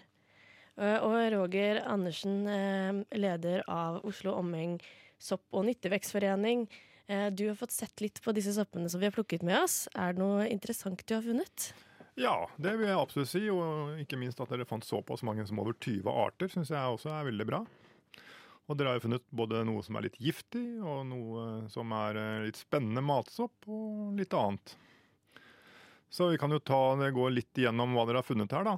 Eh, 0.77 0.98
og 1.06 1.18
Roger 1.34 1.82
Andersen, 1.89 2.44
eh, 2.48 3.03
leder 3.18 3.63
av 3.68 4.03
Oslo 4.06 4.36
Omheng 4.38 4.80
sopp- 5.22 5.53
og 5.53 5.65
nyttevekstforening. 5.65 6.68
Eh, 7.08 7.30
du 7.30 7.48
har 7.48 7.56
fått 7.56 7.72
sett 7.72 8.01
litt 8.01 8.22
på 8.24 8.34
disse 8.34 8.53
soppene 8.56 8.89
som 8.89 9.01
vi 9.01 9.10
har 9.10 9.15
plukket 9.15 9.44
med 9.44 9.63
oss. 9.63 9.88
Er 9.96 10.13
det 10.13 10.22
noe 10.24 10.48
interessant 10.50 11.06
du 11.06 11.15
har 11.15 11.25
funnet? 11.25 11.74
Ja, 12.15 12.48
det 12.62 12.77
vil 12.77 12.88
jeg 12.88 12.98
absolutt 12.98 13.32
si, 13.32 13.48
og 13.50 13.98
ikke 13.98 14.20
minst 14.22 14.39
at 14.39 14.51
dere 14.53 14.68
fant 14.70 14.86
såpass 14.86 15.24
mange 15.25 15.46
som 15.50 15.60
over 15.60 15.74
20 15.74 16.06
arter, 16.13 16.48
syns 16.48 16.70
jeg 16.70 16.77
også 16.77 17.10
er 17.10 17.25
veldig 17.32 17.48
bra. 17.50 17.63
Og 18.72 18.79
dere 18.79 18.93
har 18.93 19.00
jo 19.00 19.05
funnet 19.08 19.25
både 19.36 19.63
noe 19.67 19.84
som 19.84 19.98
er 20.00 20.05
litt 20.08 20.20
giftig, 20.24 20.63
og 20.79 21.03
noe 21.10 21.46
som 21.72 21.91
er 21.98 22.20
eh, 22.20 22.43
litt 22.48 22.60
spennende 22.60 23.03
matsopp, 23.03 23.67
og 23.67 24.13
litt 24.20 24.36
annet. 24.39 24.75
Så 26.13 26.29
vi 26.32 26.39
kan 26.39 26.53
jo 26.53 26.62
ta 26.63 26.96
gå 27.12 27.29
litt 27.34 27.60
igjennom 27.60 27.96
hva 27.98 28.05
dere 28.08 28.22
har 28.22 28.27
funnet 28.27 28.53
her, 28.55 28.67
da. 28.67 28.77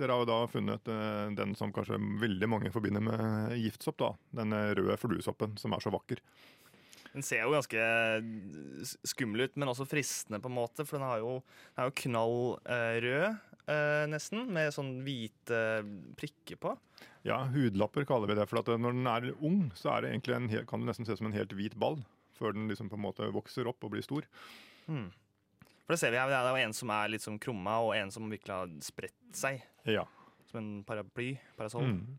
Dere 0.00 0.14
har 0.14 0.22
jo 0.22 0.30
da 0.30 0.38
funnet 0.48 0.88
eh, 0.88 1.26
den 1.36 1.52
som 1.58 1.74
kanskje 1.74 2.00
veldig 2.22 2.48
mange 2.48 2.72
forbinder 2.72 3.04
med 3.04 3.58
giftsopp, 3.60 3.98
da. 4.00 4.14
Den 4.40 4.56
røde 4.78 4.96
fluesoppen 5.02 5.58
som 5.60 5.76
er 5.76 5.84
så 5.84 5.92
vakker. 5.92 6.22
Den 7.10 7.26
ser 7.26 7.42
jo 7.42 7.54
ganske 7.56 7.86
skummel 9.08 9.48
ut, 9.48 9.56
men 9.58 9.70
også 9.72 9.86
fristende, 9.88 10.38
på 10.42 10.50
en 10.50 10.56
måte. 10.60 10.86
For 10.86 11.02
den, 11.02 11.08
jo, 11.20 11.40
den 11.74 11.82
er 11.82 11.90
jo 11.90 11.96
knall 12.04 12.36
eh, 12.70 12.98
rød, 13.04 13.40
eh, 13.70 14.04
nesten, 14.10 14.44
med 14.52 14.72
sånn 14.74 14.98
hvite 15.06 15.60
prikker 16.20 16.58
på. 16.60 16.74
Ja, 17.26 17.42
hudlapper 17.52 18.06
kaller 18.08 18.30
vi 18.30 18.36
det. 18.38 18.46
For 18.50 18.62
at 18.62 18.70
når 18.80 18.96
den 18.96 19.10
er 19.10 19.30
ung, 19.38 19.66
så 19.78 19.96
er 19.96 20.06
det 20.06 20.14
en, 20.16 20.48
kan 20.68 20.82
det 20.82 20.90
nesten 20.90 21.08
se 21.08 21.16
ut 21.16 21.22
som 21.22 21.30
en 21.30 21.36
helt 21.36 21.54
hvit 21.56 21.76
ball. 21.80 22.00
Før 22.40 22.56
den 22.56 22.70
liksom 22.70 22.88
på 22.88 22.96
en 22.96 23.04
måte 23.04 23.28
vokser 23.34 23.68
opp 23.68 23.84
og 23.84 23.92
blir 23.94 24.04
stor. 24.04 24.26
Mm. 24.88 25.10
For 25.84 25.96
det 25.96 26.00
ser 26.00 26.14
vi 26.14 26.20
her, 26.20 26.30
det 26.30 26.38
er 26.38 26.48
jo 26.54 26.68
en 26.68 26.76
som 26.76 26.90
er 26.94 27.12
litt 27.12 27.24
sånn 27.24 27.38
krumma, 27.42 27.80
og 27.84 27.96
en 27.98 28.12
som 28.14 28.28
virkelig 28.30 28.56
har 28.56 28.74
spredt 28.86 29.36
seg. 29.36 29.62
Ja. 29.90 30.06
Som 30.48 30.62
en 30.62 30.72
paraply. 30.86 31.34
Parasoll. 31.58 31.90
Mm. 31.90 32.18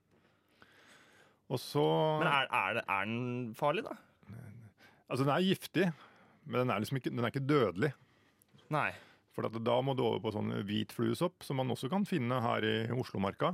Og 1.51 1.59
så 1.59 1.83
Men 2.21 2.29
er, 2.29 2.47
er, 2.47 2.73
det, 2.77 2.83
er 2.87 3.07
den 3.09 3.53
farlig, 3.59 3.83
da? 3.87 3.97
Altså, 5.11 5.25
den 5.25 5.33
er 5.33 5.43
giftig, 5.43 5.87
men 6.45 6.61
den 6.61 6.69
er 6.71 6.83
liksom 6.83 7.01
ikke, 7.01 7.11
den 7.11 7.25
er 7.25 7.33
ikke 7.33 7.43
dødelig. 7.43 7.89
Nei. 8.71 8.91
For 9.35 9.47
at 9.47 9.55
da 9.63 9.77
må 9.83 9.95
du 9.95 10.03
over 10.03 10.19
på 10.23 10.33
sånn 10.35 10.51
hvitfluesopp, 10.67 11.45
som 11.47 11.61
man 11.61 11.71
også 11.71 11.89
kan 11.91 12.07
finne 12.07 12.41
her 12.43 12.65
i 12.67 12.75
Oslomarka. 12.91 13.53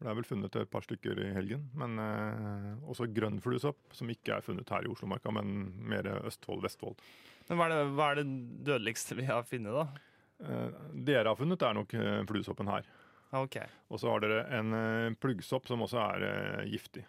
Det 0.00 0.08
er 0.08 0.16
vel 0.16 0.24
funnet 0.24 0.56
et 0.56 0.70
par 0.72 0.84
stykker 0.84 1.18
i 1.20 1.32
helgen. 1.36 1.66
Men 1.76 2.00
eh, 2.00 2.68
også 2.88 3.08
grønnfluesopp, 3.12 3.80
som 3.96 4.12
ikke 4.12 4.38
er 4.38 4.44
funnet 4.44 4.70
her 4.72 4.86
i 4.86 4.92
Oslomarka, 4.92 5.32
men 5.36 5.74
mer 5.92 6.08
Østfold-Vestfold. 6.22 7.00
Men 7.48 7.60
hva 7.60 7.66
er, 7.66 7.74
det, 7.74 7.90
hva 7.98 8.08
er 8.08 8.20
det 8.20 8.26
dødeligste 8.68 9.18
vi 9.18 9.28
har 9.28 9.44
funnet, 9.48 9.76
da? 9.76 10.06
Eh, 10.40 10.80
dere 11.08 11.28
har 11.28 11.36
funnet 11.40 11.64
er 11.66 11.76
nok 11.76 11.94
eh, 11.96 12.20
fluesoppen 12.28 12.72
her. 12.72 12.88
Okay. 13.36 13.68
Og 13.92 14.00
så 14.02 14.10
har 14.10 14.24
dere 14.24 14.44
en 14.56 14.76
eh, 14.76 15.16
pluggsopp 15.20 15.68
som 15.70 15.84
også 15.84 16.00
er 16.02 16.26
eh, 16.30 16.70
giftig. 16.72 17.04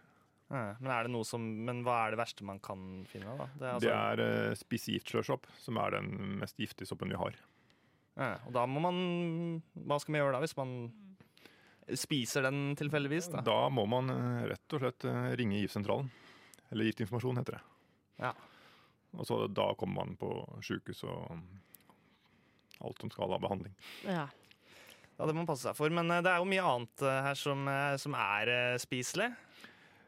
Men 0.52 0.90
er 0.92 1.08
det 1.08 1.12
noe 1.14 1.24
som 1.24 1.44
Men 1.64 1.78
hva 1.86 1.94
er 2.06 2.12
det 2.12 2.20
verste 2.20 2.44
man 2.44 2.58
kan 2.60 2.82
finne, 3.08 3.38
da? 3.40 3.46
Det 3.56 3.68
er, 3.68 3.76
altså, 3.78 3.88
Det 4.20 4.26
er 4.28 4.58
spisivtslørsopp, 4.60 5.48
som 5.64 5.80
er 5.80 5.96
den 5.96 6.10
mest 6.42 6.60
giftige 6.60 6.90
soppen 6.90 7.14
vi 7.14 7.20
har. 7.22 7.38
ja, 8.20 8.34
og 8.46 8.52
da 8.58 8.66
må 8.68 8.82
man 8.84 9.00
Hva 9.88 10.00
skal 10.02 10.12
man 10.16 10.22
gjøre 10.26 10.34
da, 10.36 10.42
hvis 10.44 10.58
man 10.60 10.74
spiser 11.98 12.44
den 12.46 12.76
tilfeldigvis? 12.80 13.30
Da? 13.34 13.42
Da 13.48 13.62
må 13.74 13.86
man 13.90 14.12
eh, 14.14 14.44
rett 14.52 14.76
og 14.76 14.84
slett 14.84 15.08
eh, 15.10 15.32
ringe 15.40 15.58
giftsentralen. 15.64 16.12
Eller 16.72 16.88
Giftinformasjon, 16.88 17.40
heter 17.42 17.58
det. 17.58 17.64
Ja. 18.22 18.30
Og 19.18 19.28
så 19.28 19.42
da 19.52 19.66
kommer 19.80 20.06
man 20.06 20.14
på 20.20 20.30
sjukehus 20.64 21.02
og 21.04 21.34
alt 22.86 23.02
som 23.02 23.12
skal 23.12 23.34
ha 23.34 23.40
behandling. 23.44 23.74
Ja. 24.06 24.28
Ja, 25.18 25.26
det 25.28 25.34
må 25.34 25.42
man 25.42 25.50
passe 25.50 25.68
seg 25.68 25.76
for. 25.76 25.92
Men 25.92 26.08
det 26.24 26.32
er 26.32 26.40
jo 26.40 26.48
mye 26.48 26.64
annet 26.64 27.04
her 27.28 27.36
som, 27.38 27.68
som 28.00 28.16
er 28.16 28.54
spiselig. 28.82 29.28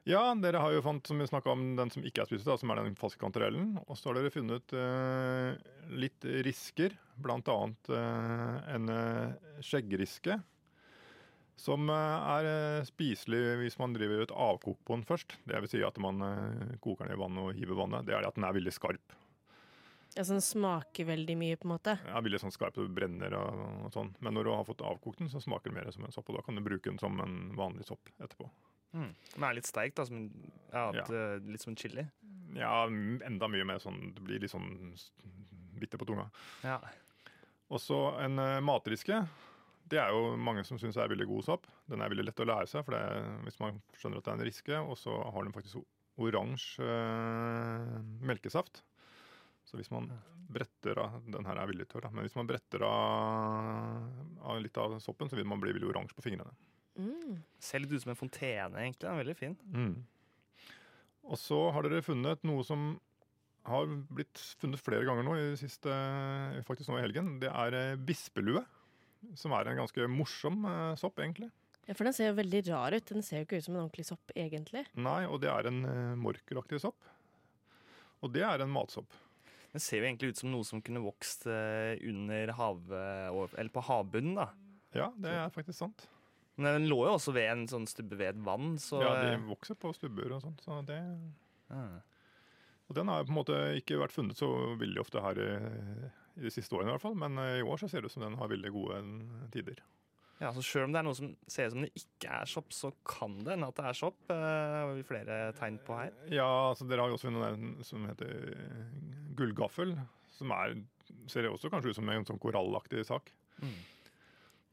Ja, 0.04 0.22
dere 0.36 0.60
har 0.60 0.74
jo 0.76 0.82
fant, 0.84 1.08
som 1.08 1.22
vi 1.22 1.28
om, 1.54 1.62
den 1.80 1.92
som 1.94 2.04
ikke 2.04 2.26
er 2.26 2.28
spiselig, 2.28 2.58
som 2.60 2.72
er 2.74 2.82
den 2.82 2.98
falske 3.00 3.22
kantarellen. 3.22 3.78
Og 3.86 3.96
så 3.96 4.10
har 4.10 4.18
dere 4.18 4.34
funnet 4.34 4.74
eh, 4.76 5.54
litt 5.96 6.28
risker, 6.44 6.98
annet 7.56 7.92
eh, 7.96 8.58
en 8.76 8.92
eh, 8.92 9.54
skjeggriske. 9.64 10.36
Som 11.56 11.88
eh, 11.94 12.28
er 12.36 12.50
eh, 12.50 12.90
spiselig 12.90 13.42
hvis 13.62 13.80
man 13.80 13.96
driver 13.96 14.26
et 14.26 14.36
avkok 14.36 14.82
på 14.84 14.98
den 14.98 15.08
først. 15.08 15.38
Det 15.48 15.64
vil 15.64 15.72
si 15.72 15.84
at 15.88 16.02
man 16.04 16.20
koker 16.84 17.08
den 17.08 17.16
i 17.16 17.22
vann 17.24 17.40
og 17.40 17.54
hiver 17.56 17.80
vannet. 17.80 18.04
Det 18.04 18.18
er 18.18 18.26
det 18.26 18.34
at 18.34 18.42
den 18.42 18.50
er 18.50 18.60
veldig 18.60 18.76
skarp. 18.76 19.16
Ja, 20.18 20.28
så 20.28 20.36
den 20.36 20.44
smaker 20.46 21.08
veldig 21.14 21.40
mye, 21.40 21.56
på 21.56 21.70
en 21.70 21.76
måte. 21.78 21.96
Ja, 22.12 22.20
veldig 22.20 22.44
sånn 22.44 22.54
skarp 22.54 22.76
og 22.84 22.92
brenner 22.94 23.40
og, 23.40 23.64
og 23.88 23.96
sånn. 23.96 24.12
Men 24.20 24.36
når 24.36 24.52
du 24.52 24.54
har 24.58 24.68
fått 24.68 24.84
avkokt 24.84 25.24
den, 25.24 25.32
så 25.32 25.40
smaker 25.42 25.72
den 25.72 25.80
mer 25.80 25.96
som 25.96 26.04
en 26.04 26.12
sopp. 26.14 26.28
Og 26.28 26.42
da 26.42 26.44
kan 26.44 26.60
du 26.60 26.68
bruke 26.68 26.92
den 26.92 27.00
som 27.02 27.24
en 27.24 27.56
vanlig 27.56 27.88
sopp 27.88 28.12
etterpå. 28.20 28.52
Mm. 28.94 29.12
Den 29.34 29.44
er 29.48 29.54
litt 29.58 29.66
sterk, 29.70 29.96
da. 29.98 30.06
Som, 30.06 30.18
en- 30.18 30.52
ja, 30.72 30.92
Ja. 30.94 31.04
eh, 31.10 31.40
Litt 31.50 31.62
som 31.62 31.72
en 31.74 31.80
chili. 31.80 32.04
Ja, 32.56 32.86
enda 32.86 33.48
mye 33.50 33.66
mer 33.66 33.80
sånn 33.82 34.14
Det 34.14 34.22
blir 34.24 34.40
litt 34.40 34.52
sånn 34.54 34.94
bitter 35.80 35.98
på 35.98 36.06
tunga. 36.06 36.28
Ja. 36.64 36.78
Og 37.74 37.80
så 37.82 37.98
en 38.22 38.38
uh, 38.40 38.60
matriske. 38.62 39.28
Det 39.90 39.98
er 40.00 40.10
jo 40.14 40.36
mange 40.38 40.64
som 40.66 40.78
syns 40.78 40.96
er 40.98 41.10
veldig 41.10 41.26
god 41.28 41.44
sopp. 41.44 41.66
Den 41.90 42.02
er 42.02 42.10
veldig 42.14 42.26
lett 42.28 42.40
å 42.40 42.46
lære 42.46 42.68
seg, 42.70 42.86
for 42.86 42.94
det 42.94 43.02
hvis 43.48 43.60
man 43.60 43.82
skjønner 44.00 44.18
at 44.22 44.24
det 44.24 44.32
er 44.32 44.38
en 44.38 44.46
riske, 44.48 44.78
og 44.80 44.96
så 44.98 45.16
har 45.34 45.44
den 45.44 45.54
faktisk 45.54 45.82
oransje 46.22 46.86
eh, 46.86 47.98
melkesaft. 48.24 48.84
Så 49.66 49.78
hvis 49.80 49.90
man 49.92 50.12
bretter 50.54 51.00
av 51.02 51.22
Den 51.32 51.46
her 51.46 51.58
er 51.58 51.68
veldig 51.72 51.88
tørr, 51.90 52.02
da. 52.06 52.10
Men 52.14 52.26
hvis 52.28 52.36
man 52.38 52.48
bretter 52.48 52.84
av, 52.86 54.08
av 54.44 54.62
litt 54.62 54.78
av 54.78 55.00
soppen, 55.02 55.30
så 55.32 55.36
vil 55.40 55.46
man 55.50 55.60
bli 55.64 55.74
veldig 55.74 55.90
oransje 55.90 56.16
på 56.18 56.26
fingrene. 56.30 56.54
Mm. 57.00 57.40
Ser 57.64 57.82
litt 57.82 57.94
ut 57.94 58.04
som 58.04 58.14
en 58.14 58.20
fontene, 58.20 58.84
egentlig. 58.84 59.06
Den 59.06 59.14
er 59.14 59.24
veldig 59.24 59.38
fin. 59.40 59.58
Mm. 59.74 59.96
Og 61.24 61.40
så 61.40 61.58
har 61.74 61.86
dere 61.86 62.04
funnet 62.06 62.44
noe 62.48 62.66
som 62.68 62.94
har 63.64 63.88
blitt 64.12 64.40
funnet 64.60 64.82
flere 64.84 65.06
ganger 65.08 65.24
nå 65.24 65.36
i 65.40 65.50
siste, 65.60 65.92
faktisk 66.68 66.92
nå 66.92 67.00
i 67.00 67.06
helgen. 67.06 67.38
Det 67.42 67.52
er 67.52 67.78
eh, 67.80 68.00
bispelue. 68.00 68.64
Som 69.40 69.54
er 69.56 69.70
en 69.72 69.80
ganske 69.80 70.08
morsom 70.12 70.66
eh, 70.68 70.96
sopp, 71.00 71.22
egentlig. 71.24 71.48
Ja, 71.88 71.96
for 71.96 72.08
den 72.08 72.16
ser 72.16 72.30
jo 72.32 72.40
veldig 72.40 72.64
rar 72.70 72.96
ut. 72.96 73.08
Den 73.08 73.24
ser 73.24 73.42
jo 73.42 73.48
ikke 73.48 73.60
ut 73.60 73.68
som 73.68 73.76
en 73.76 73.84
ordentlig 73.86 74.08
sopp, 74.08 74.34
egentlig. 74.36 74.84
Nei, 75.00 75.22
og 75.28 75.40
det 75.44 75.52
er 75.52 75.70
en 75.72 75.82
morkeraktig 75.84 76.24
morkelaktig 76.24 76.82
sopp. 76.84 77.12
Og 78.24 78.32
det 78.32 78.44
er 78.48 78.64
en 78.64 78.72
matsopp. 78.72 79.16
Den 79.74 79.84
ser 79.84 80.00
jo 80.00 80.08
egentlig 80.08 80.32
ut 80.32 80.40
som 80.40 80.52
noe 80.52 80.68
som 80.68 80.84
kunne 80.84 81.02
vokst 81.04 81.48
eh, 81.50 81.96
under 82.12 82.52
hav... 82.60 82.84
Eller 82.94 83.72
på 83.74 83.84
havbunnen, 83.84 84.36
da. 84.38 84.52
Ja, 84.94 85.10
det 85.18 85.32
er 85.34 85.56
faktisk 85.56 85.80
sant. 85.80 86.06
Men 86.58 86.76
den 86.78 86.90
lå 86.92 87.00
jo 87.08 87.16
også 87.18 87.34
ved 87.34 87.48
en 87.50 87.64
sånn 87.68 87.88
stubbe 87.90 88.18
ved 88.20 88.36
et 88.36 88.42
vann, 88.46 88.76
så 88.78 89.00
ja, 89.02 89.14
de 89.24 89.30
eh, 89.38 89.46
vokser 89.50 89.78
på 89.80 89.90
stubber 89.98 90.36
og 90.36 90.44
sånt. 90.44 90.62
Så 90.66 90.82
det, 90.86 91.00
Ah. 91.74 91.96
og 92.90 92.96
den 92.96 93.08
har 93.10 93.24
på 93.26 93.32
en 93.34 93.38
måte 93.40 93.56
ikke 93.80 93.98
vært 93.98 94.14
funnet 94.14 94.38
så 94.38 94.50
veldig 94.78 95.00
ofte 95.02 95.22
her 95.24 95.40
i, 95.42 95.48
i 96.38 96.44
de 96.46 96.52
siste 96.54 96.76
årene, 96.78 96.92
i 96.92 96.94
hvert 96.94 97.02
fall. 97.08 97.16
Men 97.18 97.40
eh, 97.42 97.56
i 97.62 97.66
år 97.66 97.82
så 97.82 97.90
ser 97.90 98.04
det 98.04 98.12
ut 98.12 98.16
som 98.20 98.26
den 98.28 98.38
har 98.38 98.52
veldig 98.52 98.72
gode 98.76 99.00
eh, 99.00 99.48
tider. 99.56 99.82
Ja, 100.42 100.52
så 100.54 100.62
Selv 100.66 100.86
om 100.90 100.94
det 100.94 101.00
er 101.00 101.06
noe 101.08 101.16
som 101.18 101.32
ser 101.48 101.70
ut 101.70 101.74
som 101.74 101.84
det 101.86 101.92
ikke 101.98 102.30
er 102.44 102.50
sopp, 102.52 102.74
så 102.76 102.90
kan 103.08 103.38
det 103.46 103.54
hende 103.56 103.70
at 103.72 103.78
det 103.80 103.86
er 103.90 103.98
sopp. 103.98 104.18
eh, 104.30 104.76
har 104.84 104.94
vi 104.98 105.06
flere 105.08 105.40
tegn 105.58 105.80
på 105.88 105.98
her. 105.98 106.14
Ja, 106.34 106.48
altså 106.70 106.86
dere 106.90 107.02
har 107.06 107.10
jo 107.14 107.18
også 107.18 107.30
funnet 107.32 107.48
en 107.50 107.84
som 107.88 108.06
heter 108.10 108.34
eh, 108.54 108.94
gullgaffel. 109.40 109.96
Som 110.38 110.52
er, 110.54 110.76
ser 111.32 111.48
også 111.50 111.70
kanskje 111.74 111.94
ut 111.94 111.98
som 112.02 112.10
en 112.14 112.26
sånn 112.30 112.42
korallaktig 112.44 113.06
sak. 113.10 113.32
Mm. 113.62 113.74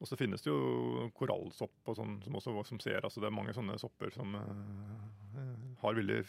Og 0.01 0.09
så 0.09 0.17
finnes 0.17 0.41
det 0.41 0.49
jo 0.49 1.09
korallsopp 1.17 1.91
og 1.93 1.97
sånn, 1.99 2.21
som 2.25 2.37
også 2.39 2.55
som 2.73 2.81
ser. 2.81 3.03
Altså 3.05 3.21
det 3.21 3.29
er 3.29 3.37
mange 3.37 3.53
sånne 3.57 3.77
sopper 3.81 4.13
som 4.15 4.33
uh, 4.33 5.75
har 5.83 5.99
veldig 5.99 6.23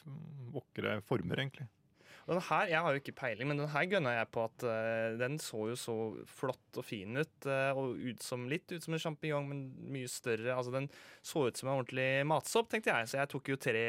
vakre 0.51 0.97
former, 1.07 1.39
egentlig. 1.39 1.69
Og 2.27 2.35
den 2.35 2.43
her, 2.45 2.67
Jeg 2.69 2.81
har 2.85 2.93
jo 2.93 2.99
ikke 3.01 3.15
peiling, 3.17 3.47
men 3.49 3.57
den 3.57 3.71
her 3.71 3.87
gønna 3.89 4.11
jeg 4.13 4.27
på 4.35 4.43
at 4.45 4.65
uh, 4.67 5.17
den 5.17 5.39
så 5.41 5.63
jo 5.71 5.77
så 5.79 5.95
flott 6.29 6.77
og 6.77 6.85
fin 6.85 7.17
ut. 7.17 7.47
Uh, 7.47 7.71
og 7.79 8.03
ut 8.11 8.23
som 8.23 8.43
litt 8.51 8.69
ut 8.71 8.83
som 8.83 8.95
en 8.95 9.01
sjampinjong, 9.01 9.47
men 9.49 9.63
mye 9.95 10.11
større. 10.11 10.51
Altså 10.53 10.75
Den 10.75 10.89
så 11.25 11.47
ut 11.47 11.57
som 11.57 11.71
en 11.71 11.79
ordentlig 11.79 12.09
matsopp, 12.29 12.69
tenkte 12.71 12.93
jeg. 12.93 13.09
Så 13.09 13.21
jeg 13.21 13.31
tok 13.31 13.53
jo 13.53 13.59
tre 13.61 13.87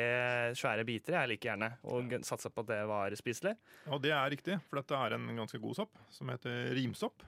svære 0.58 0.86
biter 0.88 1.18
jeg 1.18 1.34
like 1.34 1.50
gjerne, 1.50 1.74
og 1.82 2.16
satsa 2.22 2.52
på 2.54 2.64
at 2.64 2.72
det 2.72 2.80
var 2.90 3.18
spiselig. 3.18 3.56
Ja, 3.88 4.00
det 4.06 4.14
er 4.16 4.32
riktig, 4.38 4.58
for 4.68 4.80
dette 4.80 5.04
er 5.04 5.18
en 5.18 5.28
ganske 5.42 5.60
god 5.62 5.82
sopp 5.82 6.02
som 6.14 6.32
heter 6.32 6.70
rimsopp. 6.78 7.26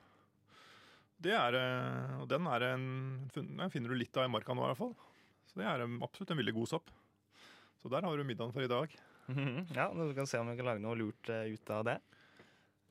Det 1.25 1.33
er, 1.33 1.57
eh, 1.57 2.15
og 2.21 2.29
den, 2.29 2.47
er 2.53 2.67
en, 2.75 2.87
den 3.35 3.73
finner 3.73 3.93
du 3.93 3.97
litt 3.97 4.17
av 4.21 4.27
i 4.29 4.33
marka 4.33 4.53
nå, 4.57 4.65
i 4.67 4.73
hvert 4.73 4.81
fall. 4.83 4.95
Så 5.49 5.61
det 5.61 5.67
er 5.69 5.85
absolutt 6.05 6.35
en 6.35 6.41
veldig 6.41 6.57
god 6.57 6.71
sopp. 6.75 6.91
Så 7.81 7.91
der 7.93 8.05
har 8.05 8.17
du 8.17 8.25
middagen 8.27 8.53
for 8.53 8.65
i 8.65 8.71
dag. 8.71 8.93
ja, 9.77 9.87
Du 9.93 10.13
kan 10.17 10.29
se 10.29 10.41
om 10.41 10.51
vi 10.51 10.57
kan 10.59 10.69
lage 10.69 10.85
noe 10.85 10.99
lurt 11.01 11.31
eh, 11.33 11.55
ut 11.55 11.73
av 11.73 11.87
det. 11.89 11.99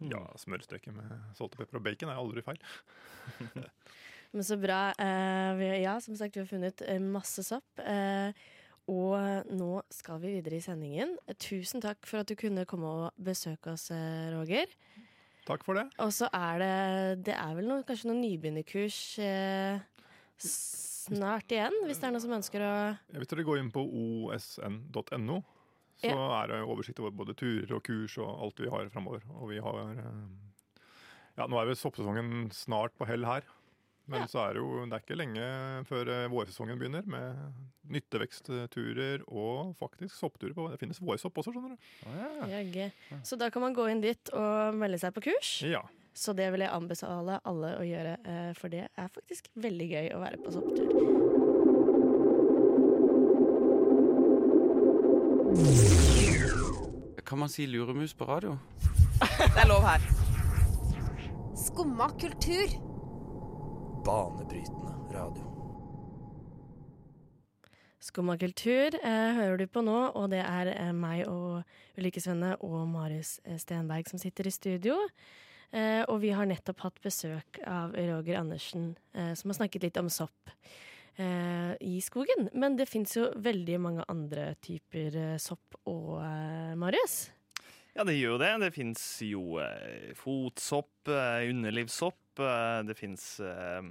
Ja, 0.03 0.23
smørstreke 0.39 0.91
med 0.91 1.11
salt 1.37 1.53
og 1.53 1.61
pepper 1.61 1.79
og 1.79 1.85
bacon 1.85 2.09
er 2.11 2.19
aldri 2.19 2.43
feil. 2.43 2.59
Men 4.33 4.45
så 4.45 4.57
bra. 4.57 4.81
Eh, 4.97 5.51
vi, 5.59 5.69
ja, 5.83 5.99
som 6.01 6.17
sagt, 6.17 6.35
vi 6.35 6.41
har 6.43 6.49
funnet 6.49 6.81
masse 7.05 7.45
sopp. 7.45 7.79
Eh, 7.79 8.33
og 8.89 9.53
nå 9.53 9.69
skal 9.93 10.19
vi 10.19 10.33
videre 10.39 10.57
i 10.57 10.65
sendingen. 10.65 11.13
Tusen 11.39 11.83
takk 11.85 12.01
for 12.09 12.23
at 12.23 12.27
du 12.27 12.35
kunne 12.35 12.65
komme 12.67 12.89
og 12.89 13.21
besøke 13.23 13.77
oss, 13.77 13.87
Roger. 14.33 14.73
Takk 15.47 15.65
for 15.67 15.75
det. 15.75 15.87
Og 16.03 16.11
så 16.15 16.29
er 16.31 16.61
det 16.61 17.25
Det 17.27 17.33
er 17.35 17.55
vel 17.57 17.67
noe, 17.67 17.83
kanskje 17.87 18.09
noen 18.09 18.21
nybegynnerkurs 18.23 18.99
eh, 19.23 19.81
snart 20.43 21.51
igjen, 21.51 21.75
hvis 21.87 21.99
det 21.99 22.07
er 22.07 22.13
noen 22.15 22.23
som 22.23 22.37
ønsker 22.37 22.63
å 22.63 22.71
Ja, 22.93 23.17
Hvis 23.19 23.31
dere 23.31 23.45
går 23.47 23.59
inn 23.59 23.73
på 23.73 23.83
osn.no, 24.31 25.41
så 26.03 26.13
er 26.39 26.51
det 26.51 26.61
oversikt 26.63 27.01
over 27.03 27.13
både 27.15 27.35
turer 27.39 27.75
og 27.77 27.83
kurs 27.85 28.15
og 28.23 28.31
alt 28.47 28.63
vi 28.63 28.71
har 28.71 28.89
framover. 28.93 29.25
Og 29.35 29.51
vi 29.51 29.59
har 29.63 29.81
eh, 29.83 30.23
Ja, 31.39 31.47
nå 31.49 31.59
er 31.59 31.71
vel 31.71 31.79
soppsesongen 31.79 32.47
snart 32.55 32.95
på 32.99 33.07
hell 33.09 33.27
her. 33.27 33.47
Men 34.05 34.19
Ja. 34.19 34.27
så 34.27 34.39
er 34.49 34.53
det 34.53 34.59
jo 34.59 34.85
det 34.85 34.93
er 34.97 34.99
ikke 35.05 35.15
lenge 35.15 35.45
før 35.87 36.09
eh, 36.11 36.27
vårsesongen 36.27 36.77
begynner, 36.79 37.05
med 37.07 37.53
nyttevekstturer 37.89 39.23
og 39.31 39.75
faktisk 39.79 40.15
soppturer. 40.19 40.53
på 40.53 40.69
Det 40.71 40.79
finnes 40.81 40.99
vårsopp 40.99 41.37
også, 41.39 41.53
skjønner 41.55 41.77
du. 41.77 42.51
Jaggu. 42.51 42.91
Så 43.23 43.37
da 43.39 43.49
kan 43.49 43.61
man 43.63 43.73
gå 43.73 43.87
inn 43.91 44.01
dit 44.03 44.29
og 44.35 44.75
melde 44.75 44.99
seg 44.99 45.13
på 45.15 45.23
kurs. 45.29 45.61
Ja. 45.63 45.81
Så 46.13 46.35
det 46.35 46.51
vil 46.53 46.61
jeg 46.61 46.69
anbefale 46.69 47.39
alle 47.43 47.71
å 47.79 47.87
gjøre, 47.87 48.17
eh, 48.27 48.53
for 48.59 48.67
det 48.69 48.87
er 48.97 49.07
faktisk 49.09 49.47
veldig 49.55 49.89
gøy 49.95 50.11
å 50.13 50.19
være 50.21 50.37
på 50.43 50.51
sopptur. 50.51 50.91
Kan 57.25 57.39
man 57.39 57.49
si 57.49 57.67
luremus 57.67 58.13
på 58.13 58.25
radio? 58.25 58.57
Det 59.39 59.61
er 59.63 59.67
lov 59.67 59.83
her. 59.87 60.01
Skumma 61.57 62.09
kultur. 62.19 62.67
Banebrytende 64.05 64.91
radio. 65.13 65.43
Skumma 68.03 68.35
kultur 68.37 68.95
eh, 68.99 69.35
hører 69.37 69.61
du 69.61 69.67
på 69.71 69.79
nå, 69.85 69.95
og 70.19 70.25
det 70.33 70.41
er 70.43 70.71
eh, 70.73 70.89
meg 70.91 71.21
og 71.31 71.61
ulykkesvennene 71.95 72.57
og 72.67 72.81
Marius 72.91 73.37
eh, 73.47 73.55
Stenberg 73.61 74.09
som 74.11 74.19
sitter 74.19 74.49
i 74.49 74.51
studio. 74.51 74.97
Eh, 75.71 76.01
og 76.11 76.19
vi 76.19 76.33
har 76.35 76.49
nettopp 76.49 76.83
hatt 76.83 76.99
besøk 77.05 77.61
av 77.63 77.95
Roger 77.95 78.41
Andersen, 78.41 78.89
eh, 79.15 79.31
som 79.39 79.53
har 79.53 79.61
snakket 79.61 79.87
litt 79.87 80.01
om 80.01 80.11
sopp 80.11 80.51
eh, 81.15 81.71
i 81.79 81.95
skogen. 82.03 82.49
Men 82.51 82.75
det 82.75 82.89
fins 82.91 83.15
jo 83.15 83.29
veldig 83.39 83.79
mange 83.85 84.03
andre 84.11 84.49
typer 84.59 85.15
eh, 85.15 85.37
sopp 85.39 85.79
og 85.87 86.17
eh, 86.25 86.75
Marius. 86.75 87.21
Ja, 87.93 88.03
det 88.03 88.15
gjør 88.17 88.35
jo 88.35 88.41
det. 88.41 88.51
Det 88.65 88.71
fins 88.73 89.01
jo 89.21 89.41
eh, 89.61 90.11
fotsopp, 90.17 91.07
eh, 91.07 91.47
underlivssopp, 91.53 92.19
eh, 92.41 92.79
det 92.87 92.95
fins 92.97 93.25
eh, 93.43 93.83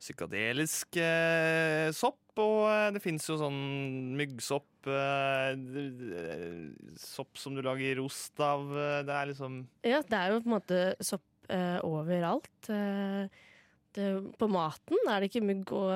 psykadelisk 0.00 0.96
eh, 1.00 1.90
sopp, 1.96 2.18
og 2.40 2.94
det 2.94 3.02
fins 3.04 3.26
jo 3.28 3.36
sånn 3.40 3.60
myggsopp 4.16 4.66
Sopp 6.96 7.36
som 7.36 7.52
du 7.52 7.60
lager 7.60 7.98
ost 8.00 8.40
av. 8.40 8.62
Det 9.04 9.12
er 9.12 9.26
liksom 9.28 9.58
Ja, 9.84 9.98
det 10.00 10.16
er 10.16 10.30
jo 10.32 10.38
på 10.40 10.48
en 10.48 10.54
måte 10.54 10.78
sopp 11.04 11.26
overalt. 11.84 12.62
Det, 13.92 14.06
på 14.40 14.48
maten 14.48 15.02
er 15.04 15.20
det 15.20 15.28
ikke 15.28 15.44
mugg 15.44 15.74
og, 15.76 15.92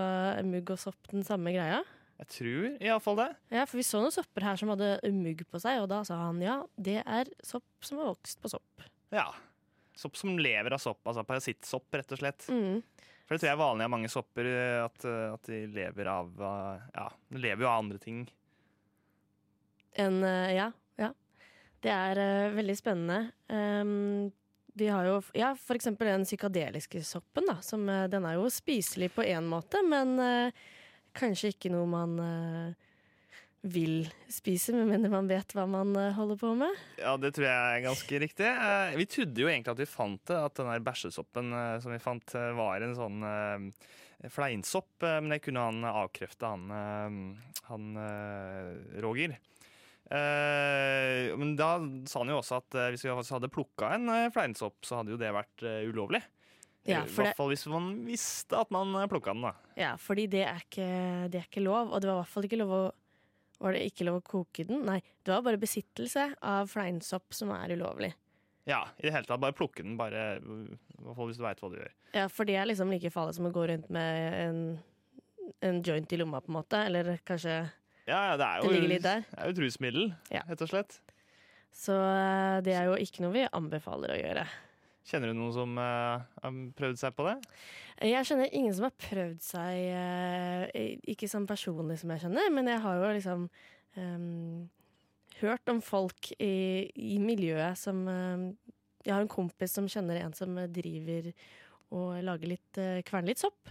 mugg 0.51 0.75
og 0.75 0.83
sopp 0.83 1.09
den 1.15 1.25
samme 1.25 1.55
greia. 1.57 1.81
Jeg 2.21 2.31
tror 2.35 2.69
iallfall 2.77 3.19
det. 3.23 3.31
Ja, 3.57 3.65
for 3.65 3.81
vi 3.81 3.87
så 3.89 4.03
noen 4.03 4.15
sopper 4.15 4.47
her 4.47 4.61
som 4.61 4.71
hadde 4.75 4.99
mugg 5.17 5.43
på 5.49 5.63
seg, 5.63 5.81
og 5.81 5.89
da 5.91 6.03
sa 6.05 6.21
han 6.27 6.45
ja, 6.45 6.61
det 6.77 7.01
er 7.03 7.33
sopp 7.47 7.89
som 7.89 8.03
har 8.03 8.13
vokst 8.13 8.43
på 8.45 8.53
sopp. 8.53 8.87
Ja. 9.15 9.31
Sopp 9.95 10.17
som 10.19 10.39
lever 10.39 10.75
av 10.75 10.83
sopp, 10.83 11.01
altså 11.07 11.25
parasittsopp, 11.27 11.89
rett 11.95 12.15
og 12.15 12.21
slett. 12.21 12.47
Mm. 12.51 12.81
For 13.25 13.35
det 13.35 13.41
tror 13.41 13.49
jeg 13.49 13.57
er 13.57 13.61
vanlig 13.61 13.87
av 13.87 13.93
mange 13.95 14.11
sopper, 14.13 14.49
eh, 14.51 14.79
at, 14.85 15.05
eh, 15.09 15.27
at 15.33 15.51
de 15.51 15.61
lever 15.73 16.11
av 16.13 16.47
eh, 16.51 16.87
Ja, 16.97 17.09
de 17.31 17.43
lever 17.47 17.65
jo 17.65 17.71
av 17.71 17.83
andre 17.85 18.01
ting. 18.03 18.25
En, 19.95 20.19
ja, 20.51 20.73
ja. 20.99 21.13
Det 21.79 21.93
er 21.93 22.19
uh, 22.19 22.55
veldig 22.57 22.75
spennende. 22.75 23.19
Um, 23.47 24.33
vi 24.75 24.89
har 24.91 25.07
jo 25.07 25.21
ja, 25.39 25.53
for 25.55 25.79
eksempel 25.79 26.09
den 26.11 26.25
psykadeliske 26.27 27.05
soppen, 27.07 27.47
da. 27.47 27.61
Som, 27.63 27.87
den 27.87 28.27
er 28.27 28.35
jo 28.41 28.49
spiselig 28.51 29.13
på 29.15 29.23
én 29.23 29.47
måte, 29.47 29.85
men 29.87 30.17
uh, 30.19 30.65
kanskje 31.15 31.53
ikke 31.55 31.73
noe 31.73 31.87
man 31.89 32.19
eh, 32.23 32.91
vil 33.65 34.05
spise, 34.29 34.75
med 34.77 34.91
mindre 34.91 35.09
man 35.09 35.29
vet 35.31 35.55
hva 35.57 35.65
man 35.69 35.95
eh, 35.97 36.11
holder 36.13 36.37
på 36.41 36.51
med. 36.61 36.81
Ja, 37.01 37.15
det 37.17 37.31
tror 37.37 37.47
jeg 37.49 37.57
er 37.79 37.85
ganske 37.87 38.19
riktig. 38.21 38.49
Eh, 38.51 38.97
Vi 39.01 39.07
trodde 39.09 39.41
jo 39.41 39.49
egentlig 39.49 39.73
at 39.73 39.81
vi 39.81 39.89
fant 39.89 40.21
det, 40.29 40.37
at 40.37 40.59
den 40.61 40.69
der 40.69 40.85
bæsjesoppen 40.85 41.49
eh, 41.57 41.79
som 41.81 41.95
vi 41.95 42.01
fant, 42.03 42.35
var 42.59 42.85
en 42.85 42.93
sånn 42.99 43.25
fleinsopp, 44.33 45.03
men 45.05 45.33
det 45.35 45.41
kunne 45.45 45.65
han 45.67 45.83
avkrefte, 45.85 46.49
han, 46.49 47.35
han 47.67 47.89
Roger. 49.05 49.35
Men 50.09 51.53
da 51.59 51.75
sa 52.09 52.23
han 52.23 52.33
jo 52.33 52.39
også 52.39 52.57
at 52.63 52.79
hvis 52.95 53.05
vi 53.05 53.13
hadde 53.13 53.51
plukka 53.53 53.91
en 53.99 54.09
fleinsopp, 54.33 54.79
så 54.87 55.01
hadde 55.03 55.13
jo 55.13 55.21
det 55.21 55.29
vært 55.35 55.67
ulovlig. 55.91 56.23
Ja, 56.89 57.03
I 57.05 57.13
hvert 57.17 57.37
fall 57.37 57.53
hvis 57.53 57.67
man 57.69 57.91
visste 58.09 58.61
at 58.61 58.73
man 58.73 58.97
plukka 59.13 59.33
den, 59.37 59.45
da. 59.45 59.53
Ja, 59.77 59.93
fordi 60.01 60.25
det 60.33 60.47
er, 60.47 60.65
ikke, 60.65 60.89
det 61.33 61.43
er 61.43 61.49
ikke 61.51 61.65
lov, 61.65 61.93
og 61.93 62.01
det 62.01 62.09
var 62.09 62.17
i 62.17 62.23
hvert 62.23 62.33
fall 62.39 62.49
ikke 62.49 62.61
lov 62.61 62.73
å 62.79 62.83
var 63.65 63.75
det 63.77 63.83
ikke 63.89 64.05
lov 64.09 64.21
å 64.21 64.25
koke 64.27 64.67
den? 64.69 64.85
Nei, 64.87 64.99
det 65.25 65.33
var 65.33 65.43
bare 65.47 65.61
besittelse 65.61 66.29
av 66.45 66.69
fleinsopp 66.73 67.35
som 67.37 67.51
er 67.57 67.73
ulovlig. 67.75 68.13
Ja, 68.69 68.83
i 68.97 69.07
det 69.09 69.13
hele 69.13 69.29
tatt. 69.29 69.41
Bare 69.43 69.57
plukke 69.57 69.83
den, 69.85 69.97
bare, 70.01 70.39
hvis 70.41 71.37
du 71.41 71.45
veit 71.45 71.61
hva 71.61 71.69
du 71.73 71.79
gjør. 71.81 71.93
Ja, 72.17 72.29
for 72.33 72.49
det 72.49 72.57
er 72.57 72.69
liksom 72.71 72.93
like 72.93 73.11
farlig 73.13 73.35
som 73.37 73.49
å 73.49 73.53
gå 73.53 73.67
rundt 73.69 73.91
med 73.93 74.37
en, 74.41 74.61
en 75.65 75.81
joint 75.85 76.13
i 76.15 76.21
lomma, 76.21 76.41
på 76.45 76.53
en 76.53 76.59
måte. 76.61 76.81
Eller 76.89 77.17
kanskje 77.29 77.59
Ja, 78.09 78.21
ja, 78.31 78.37
det 78.41 78.49
jo, 78.61 78.69
Det 78.71 78.77
ligger 78.79 78.93
litt 78.95 79.05
der. 79.05 79.25
Det 79.29 79.41
er 79.41 79.51
jo 79.51 79.57
et 79.57 79.63
rusmiddel, 79.67 80.07
Ja. 80.33 80.45
og 80.49 80.69
slett. 80.71 81.01
Så 81.75 81.95
eh, 81.99 82.61
det 82.65 82.77
er 82.79 82.87
jo 82.89 82.97
ikke 83.03 83.25
noe 83.25 83.35
vi 83.35 83.45
anbefaler 83.51 84.15
å 84.15 84.19
gjøre. 84.21 84.47
Kjenner 85.05 85.31
du 85.31 85.37
noen 85.37 85.53
som 85.53 85.75
uh, 85.77 86.23
har 86.41 86.61
prøvd 86.79 87.01
seg 87.01 87.17
på 87.17 87.27
det? 87.29 87.35
Jeg 88.09 88.27
kjenner 88.29 88.55
ingen 88.57 88.73
som 88.75 88.87
har 88.89 88.95
prøvd 89.05 89.43
seg 89.45 89.83
uh, 89.93 90.65
Ikke 91.13 91.29
sånn 91.31 91.49
personlig 91.49 91.99
som 92.01 92.15
jeg 92.15 92.25
kjenner, 92.25 92.49
men 92.55 92.71
jeg 92.73 92.81
har 92.85 93.01
jo 93.03 93.11
liksom 93.19 93.45
um, 94.01 94.65
hørt 95.43 95.69
om 95.69 95.83
folk 95.85 96.33
i, 96.39 96.89
i 96.95 97.19
miljøet 97.23 97.79
som 97.79 98.05
ehm, 98.09 98.49
Jeg 99.05 99.13
har 99.13 99.25
en 99.25 99.31
kompis 99.31 99.77
som 99.77 99.89
kjenner 99.91 100.23
en 100.23 100.35
som 100.37 100.57
driver 100.73 101.33
og 101.95 102.19
lager 102.25 102.55
litt 102.55 102.81
uh, 102.81 102.99
kverner 103.07 103.35
litt 103.35 103.43
sopp. 103.43 103.69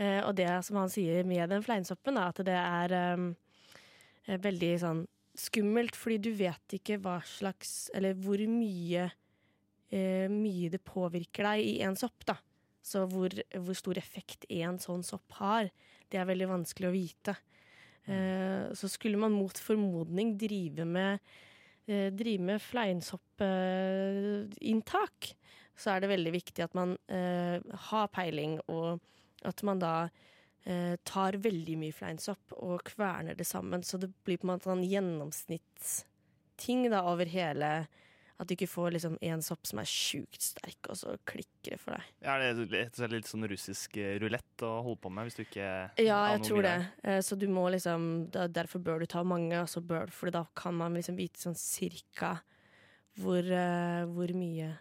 Uh, 0.00 0.24
og 0.24 0.32
det 0.38 0.48
som 0.66 0.80
han 0.80 0.90
sier 0.90 1.26
med 1.28 1.52
den 1.52 1.62
fleinsoppen, 1.62 2.16
er 2.16 2.32
at 2.32 2.40
det 2.46 2.56
er 2.56 2.94
eh, 2.96 4.38
veldig 4.40 4.70
sånn 4.80 5.02
skummelt, 5.38 5.94
fordi 5.96 6.18
du 6.24 6.30
vet 6.34 6.74
ikke 6.74 6.98
hva 7.00 7.20
slags 7.28 7.90
Eller 7.94 8.16
hvor 8.18 8.40
mye 8.50 9.06
mye 9.90 10.68
det 10.70 10.78
påvirker 10.86 11.48
deg 11.48 11.64
i 11.66 11.72
en 11.82 11.96
sopp, 11.98 12.22
da. 12.28 12.36
Så 12.82 13.04
hvor, 13.10 13.28
hvor 13.58 13.74
stor 13.76 13.98
effekt 14.00 14.46
en 14.54 14.78
sånn 14.80 15.02
sopp 15.04 15.32
har, 15.40 15.68
det 16.10 16.18
er 16.18 16.26
veldig 16.30 16.48
vanskelig 16.50 16.88
å 16.88 16.92
vite. 16.94 17.34
Eh, 18.04 18.72
så 18.74 18.88
skulle 18.88 19.18
man 19.20 19.32
mot 19.36 19.58
formodning 19.58 20.38
drive 20.40 20.84
med, 20.88 21.18
eh, 21.86 22.12
drive 22.12 22.42
med 22.42 22.62
fleinsoppinntak, 22.62 25.36
så 25.76 25.90
er 25.90 26.00
det 26.00 26.08
veldig 26.12 26.32
viktig 26.34 26.62
at 26.64 26.74
man 26.76 26.98
eh, 27.08 27.60
har 27.90 28.08
peiling, 28.12 28.60
og 28.68 29.00
at 29.48 29.62
man 29.64 29.78
da 29.80 30.08
eh, 30.64 30.96
tar 31.08 31.32
veldig 31.40 31.78
mye 31.80 31.92
fleinsopp 31.96 32.52
og 32.58 32.82
kverner 32.90 33.34
det 33.36 33.46
sammen, 33.48 33.82
så 33.82 33.96
det 34.00 34.10
blir 34.24 34.38
på 34.40 34.46
en 34.48 34.54
måte 34.54 34.70
en 34.72 34.84
gjennomsnittsting 34.84 36.80
da 36.92 37.00
over 37.08 37.26
hele 37.30 37.86
At 38.40 38.48
du 38.48 38.54
ikke 38.56 38.70
får 38.72 38.94
liksom 38.94 39.18
en 39.20 39.42
sopp 39.44 39.66
som 39.68 39.82
er 39.82 39.88
sjukt 39.90 40.40
sterk, 40.40 40.88
og 40.88 40.96
så 40.96 41.12
klikker 41.28 41.74
det 41.74 41.78
for 41.82 41.92
deg. 41.92 42.06
Ja, 42.24 42.38
det 42.40 42.46
er 42.48 42.60
litt, 42.72 43.00
litt 43.12 43.28
sånn 43.28 43.44
russisk 43.50 43.98
eh, 44.00 44.14
rulett 44.22 44.64
å 44.64 44.70
holde 44.86 45.00
på 45.04 45.10
med 45.12 45.28
hvis 45.28 45.36
du 45.36 45.42
ikke 45.44 45.66
Ja, 46.00 46.20
jeg 46.32 46.46
tror 46.48 46.64
det. 46.64 46.72
Eh, 47.04 47.20
Så 47.20 47.36
du 47.36 47.44
må 47.52 47.66
liksom 47.70 48.30
Derfor 48.32 48.80
bør 48.80 49.00
du 49.04 49.06
ta 49.12 49.22
mange, 49.22 49.60
bør, 49.84 50.08
for 50.10 50.32
da 50.32 50.46
kan 50.56 50.74
man 50.74 50.96
liksom 50.96 51.18
vite 51.20 51.36
sånn 51.42 51.58
cirka 51.60 52.38
hvor, 53.20 53.44
eh, 53.44 54.06
hvor 54.08 54.32
mye 54.32 54.72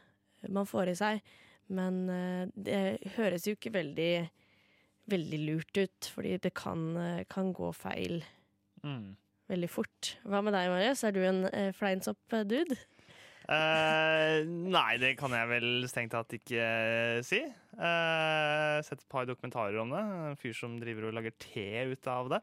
man 0.48 0.65
får 0.69 0.93
i 0.93 0.95
seg. 0.95 1.22
Men 1.67 2.06
det 2.56 3.12
høres 3.17 3.43
jo 3.45 3.54
ikke 3.58 3.74
veldig 3.76 4.30
veldig 5.10 5.39
lurt 5.41 5.78
ut, 5.78 6.08
fordi 6.13 6.38
det 6.41 6.54
kan, 6.54 6.93
kan 7.30 7.52
gå 7.54 7.72
feil 7.76 8.24
Mm. 8.86 9.17
veldig 9.50 9.69
fort. 9.69 10.15
Hva 10.24 10.39
med 10.45 10.54
deg, 10.54 10.69
Marius? 10.69 11.04
Er 11.04 11.12
du 11.12 11.19
en 11.26 11.41
fleinsopp-dude? 11.76 12.78
Eh, 13.50 14.46
nei, 14.46 14.92
det 15.02 15.16
kan 15.18 15.34
jeg 15.34 15.50
vel 15.50 15.70
strengt 15.90 16.14
tatt 16.14 16.36
ikke 16.38 16.62
eh, 16.62 17.22
si. 17.26 17.42
Uh, 17.80 18.78
sett 18.86 19.00
et 19.00 19.10
par 19.10 19.26
dokumentarer 19.26 19.80
om 19.82 19.96
det. 19.96 20.04
En 20.30 20.38
fyr 20.38 20.54
som 20.58 20.78
driver 20.82 21.10
og 21.10 21.16
lager 21.18 21.34
te 21.42 21.66
ut 21.90 22.10
av 22.12 22.30
det. 22.36 22.42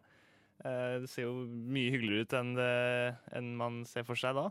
Uh, 0.64 1.05
det 1.05 1.11
ser 1.12 1.29
jo 1.29 1.47
mye 1.47 1.92
hyggeligere 1.95 2.27
ut 2.27 2.37
enn, 2.40 2.55
det, 2.59 2.71
enn 3.38 3.55
man 3.61 3.81
ser 3.87 4.07
for 4.09 4.19
seg 4.19 4.35
da. 4.38 4.49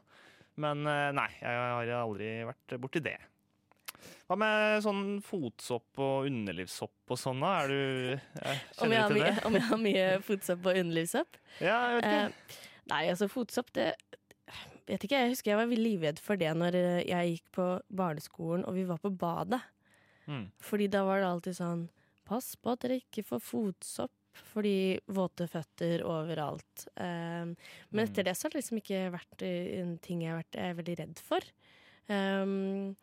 Men 0.56 0.88
nei, 0.88 1.28
jeg 1.42 1.52
har 1.52 1.90
aldri 2.00 2.30
vært 2.48 2.78
borti 2.80 3.02
det. 3.04 3.18
Hva 4.26 4.38
med 4.40 4.80
sånn 4.86 5.18
fotsopp 5.26 6.00
og 6.00 6.30
underlivssopp 6.30 7.12
og 7.12 7.20
sånn, 7.20 7.44
da? 7.44 7.52
Er 7.66 7.74
du 7.74 8.86
Om 8.86 8.94
jeg, 8.96 9.18
mye, 9.18 9.34
om 9.46 9.58
jeg 9.58 9.66
har 9.68 9.82
mye 9.82 10.06
fotsopp 10.24 10.70
og 10.70 10.80
underlivssopp? 10.80 11.42
Ja, 11.68 11.76
jeg 11.92 12.00
vet 12.00 12.08
ikke. 12.08 12.22
Eh, 12.24 12.86
nei, 12.94 13.02
altså 13.12 13.28
fotsopp, 13.32 13.74
det 13.76 13.92
vet 14.90 15.06
ikke. 15.06 15.22
Jeg 15.22 15.34
husker 15.34 15.54
jeg 15.54 15.62
var 15.62 15.80
livredd 15.80 16.22
for 16.22 16.40
det 16.40 16.52
når 16.58 16.78
eh, 16.80 17.06
jeg 17.10 17.36
gikk 17.36 17.48
på 17.58 17.70
barneskolen 18.02 18.66
og 18.68 18.78
vi 18.78 18.86
var 18.90 19.02
på 19.04 19.14
badet. 19.14 19.62
Mm. 20.26 20.48
Fordi 20.64 20.90
da 20.92 21.04
var 21.06 21.22
det 21.22 21.30
alltid 21.30 21.60
sånn 21.60 21.88
Pass 22.26 22.56
på 22.58 22.72
at 22.74 22.82
dere 22.82 22.96
ikke 22.98 23.22
får 23.22 23.42
fotsopp, 23.46 24.40
fordi 24.50 24.98
våte 25.14 25.46
føtter 25.46 26.02
overalt. 26.10 26.88
Um, 26.98 27.52
men 27.92 28.02
etter 28.02 28.26
det 28.26 28.34
så 28.34 28.48
har 28.48 28.56
det 28.56 28.64
liksom 28.64 28.80
ikke 28.80 29.02
vært 29.14 29.44
eh, 29.46 29.76
en 29.84 29.92
ting 30.02 30.24
jeg 30.24 30.32
har 30.34 30.40
vært 30.40 30.58
jeg 30.58 30.72
er 30.72 30.80
veldig 30.80 30.96
redd 31.04 31.22
for. 31.22 31.46
Um, 32.10 32.96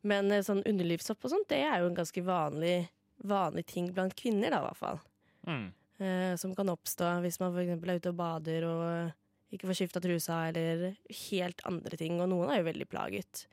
men 0.00 0.32
eh, 0.32 0.40
sånn 0.46 0.64
underlivssopp 0.64 1.28
og 1.28 1.34
sånt, 1.34 1.50
det 1.52 1.60
er 1.66 1.82
jo 1.82 1.90
en 1.90 2.00
ganske 2.00 2.24
vanlig, 2.24 2.88
vanlig 3.28 3.66
ting 3.68 3.92
blant 3.92 4.16
kvinner, 4.16 4.48
da, 4.48 4.62
i 4.62 4.68
hvert 4.70 4.80
fall. 4.80 5.04
Mm. 5.44 5.68
Uh, 6.00 6.32
som 6.40 6.56
kan 6.56 6.72
oppstå 6.72 7.12
hvis 7.26 7.36
man 7.44 7.52
f.eks. 7.52 7.76
er 7.76 8.00
ute 8.00 8.14
og 8.14 8.20
bader 8.24 8.68
og 8.70 9.19
ikke 9.50 9.66
får 9.70 9.78
skifta 9.80 10.02
trusa, 10.02 10.40
eller 10.50 10.92
helt 11.28 11.62
andre 11.66 11.98
ting. 11.98 12.20
Og 12.22 12.28
noen 12.30 12.52
er 12.52 12.60
jo 12.60 12.68
veldig 12.70 12.86
plaget 12.90 13.44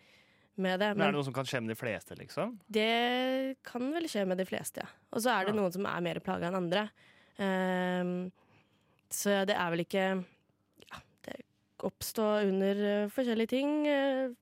med 0.57 0.79
det. 0.81 0.91
Men 0.95 1.07
er 1.07 1.11
det 1.11 1.17
noe 1.19 1.27
som 1.27 1.35
kan 1.35 1.47
skje 1.49 1.61
med 1.63 1.73
de 1.73 1.77
fleste, 1.79 2.17
liksom? 2.17 2.55
Det 2.69 3.57
kan 3.65 3.91
vel 3.93 4.09
skje 4.09 4.25
med 4.29 4.39
de 4.41 4.45
fleste, 4.49 4.83
ja. 4.85 4.89
Og 5.13 5.21
så 5.25 5.33
er 5.33 5.45
det 5.45 5.55
Ja. 5.55 5.61
noen 5.61 5.73
som 5.73 5.85
er 5.85 6.01
mer 6.01 6.19
plaga 6.19 6.49
enn 6.49 6.59
andre. 6.61 6.89
Um, 7.37 8.31
så 9.09 9.45
det 9.45 9.55
er 9.55 9.69
vel 9.69 9.85
ikke 9.85 10.25
Ja, 10.89 10.99
det 11.27 11.35
oppstår 11.85 12.47
under 12.49 13.05
uh, 13.05 13.09
forskjellige 13.13 13.53
ting. 13.53 13.85
Uh, 13.85 14.33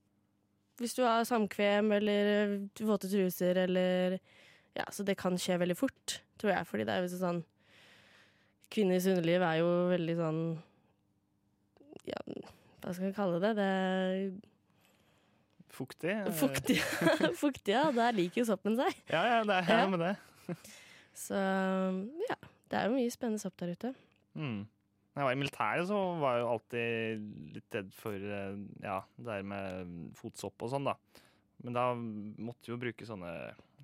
hvis 0.80 0.96
du 0.96 1.04
har 1.04 1.24
samkvem 1.24 1.92
eller 1.96 2.30
eh, 2.36 2.84
våte 2.84 3.08
truser 3.12 3.56
eller 3.64 4.20
Ja, 4.76 4.84
så 4.92 5.06
det 5.08 5.18
kan 5.18 5.38
skje 5.40 5.60
veldig 5.60 5.78
fort, 5.78 6.22
tror 6.38 6.52
jeg. 6.52 6.68
Fordi 6.68 6.84
det 6.84 6.94
er 6.96 7.04
jo 7.06 7.20
sånn 7.20 7.44
Kvinners 8.72 9.06
underliv 9.08 9.42
er 9.46 9.60
jo 9.62 9.70
veldig 9.92 10.16
sånn 10.20 10.42
Ja, 12.10 12.20
hva 12.84 12.94
skal 12.94 13.08
vi 13.10 13.16
kalle 13.18 13.40
det? 13.42 13.54
Det 13.58 13.66
er 13.66 14.20
Fuktig? 15.76 16.12
eh, 16.14 16.32
fuktig. 16.32 16.78
fuktig, 17.44 17.74
ja. 17.74 17.90
Der 17.92 18.16
liker 18.16 18.42
jo 18.44 18.46
soppen 18.48 18.78
seg. 18.80 18.96
Ja, 19.12 19.24
ja, 19.28 19.40
det 19.44 19.58
er 19.58 19.72
Ja. 19.74 19.80
ja. 19.82 19.90
med 19.92 20.00
det. 20.06 20.14
Så 21.16 21.36
ja, 22.30 22.38
det 22.72 22.78
er 22.80 22.88
jo 22.90 22.96
mye 22.96 23.12
spennende 23.12 23.42
sopp 23.42 23.58
der 23.60 23.74
ute. 23.76 23.92
Mm. 24.36 24.62
Når 25.16 25.22
jeg 25.22 25.28
var 25.30 25.36
i 25.36 25.40
militæret, 25.40 25.88
så 25.88 26.00
var 26.20 26.34
jeg 26.36 26.44
jo 26.44 26.50
alltid 26.54 27.28
litt 27.56 27.78
redd 27.78 27.92
for 27.96 28.16
eh, 28.40 28.58
ja, 28.84 28.98
det 29.18 29.28
der 29.30 29.46
med 29.48 29.94
fotsopp 30.20 30.66
og 30.68 30.72
sånn, 30.74 30.88
da. 30.90 30.96
Men 31.64 31.76
da 31.78 31.86
måtte 31.96 32.68
vi 32.68 32.74
jo 32.76 32.80
bruke 32.82 33.08
sånne, 33.08 33.32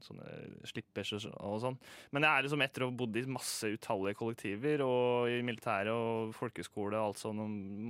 sånne 0.05 0.27
slippers 0.69 1.13
og 1.17 1.29
og 1.41 1.57
sånn. 1.63 1.79
Men 2.11 2.25
jeg 2.25 2.31
er 2.31 2.45
liksom 2.47 2.63
etter 2.65 2.85
å 2.85 2.91
ha 2.91 2.97
bodd 3.01 3.17
i 3.19 3.25
masse 3.29 3.71
utallige 3.73 4.19
kollektiver 4.19 4.83
og 4.85 5.31
i 5.31 5.41
militæret 5.45 5.93
og 5.93 6.35
folkeskole 6.37 6.97
og 6.97 7.11
alt 7.11 7.21
sånn, 7.21 7.41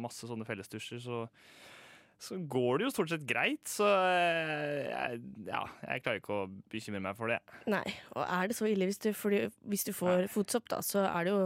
masse 0.04 0.30
sånne 0.30 0.48
fellesdusjer, 0.48 1.02
så, 1.04 1.24
så 2.22 2.38
går 2.52 2.80
det 2.80 2.88
jo 2.88 2.94
stort 2.96 3.14
sett 3.14 3.26
greit. 3.30 3.64
Så 3.70 3.88
eh, 3.88 4.92
jeg, 4.92 5.24
ja, 5.50 5.66
jeg 5.88 6.06
klarer 6.06 6.22
ikke 6.22 6.38
å 6.44 6.48
bekymre 6.72 7.04
meg 7.08 7.18
for 7.20 7.34
det. 7.34 7.42
Nei, 7.72 7.86
og 8.16 8.24
er 8.28 8.52
det 8.52 8.60
så 8.60 8.70
ille 8.70 8.90
hvis 8.90 9.02
du, 9.04 9.12
fordi, 9.18 9.44
hvis 9.72 9.88
du 9.88 9.94
får 9.98 10.28
fotsopp, 10.34 10.70
da, 10.72 10.82
så 10.86 11.06
er 11.10 11.28
det 11.28 11.36
jo 11.36 11.44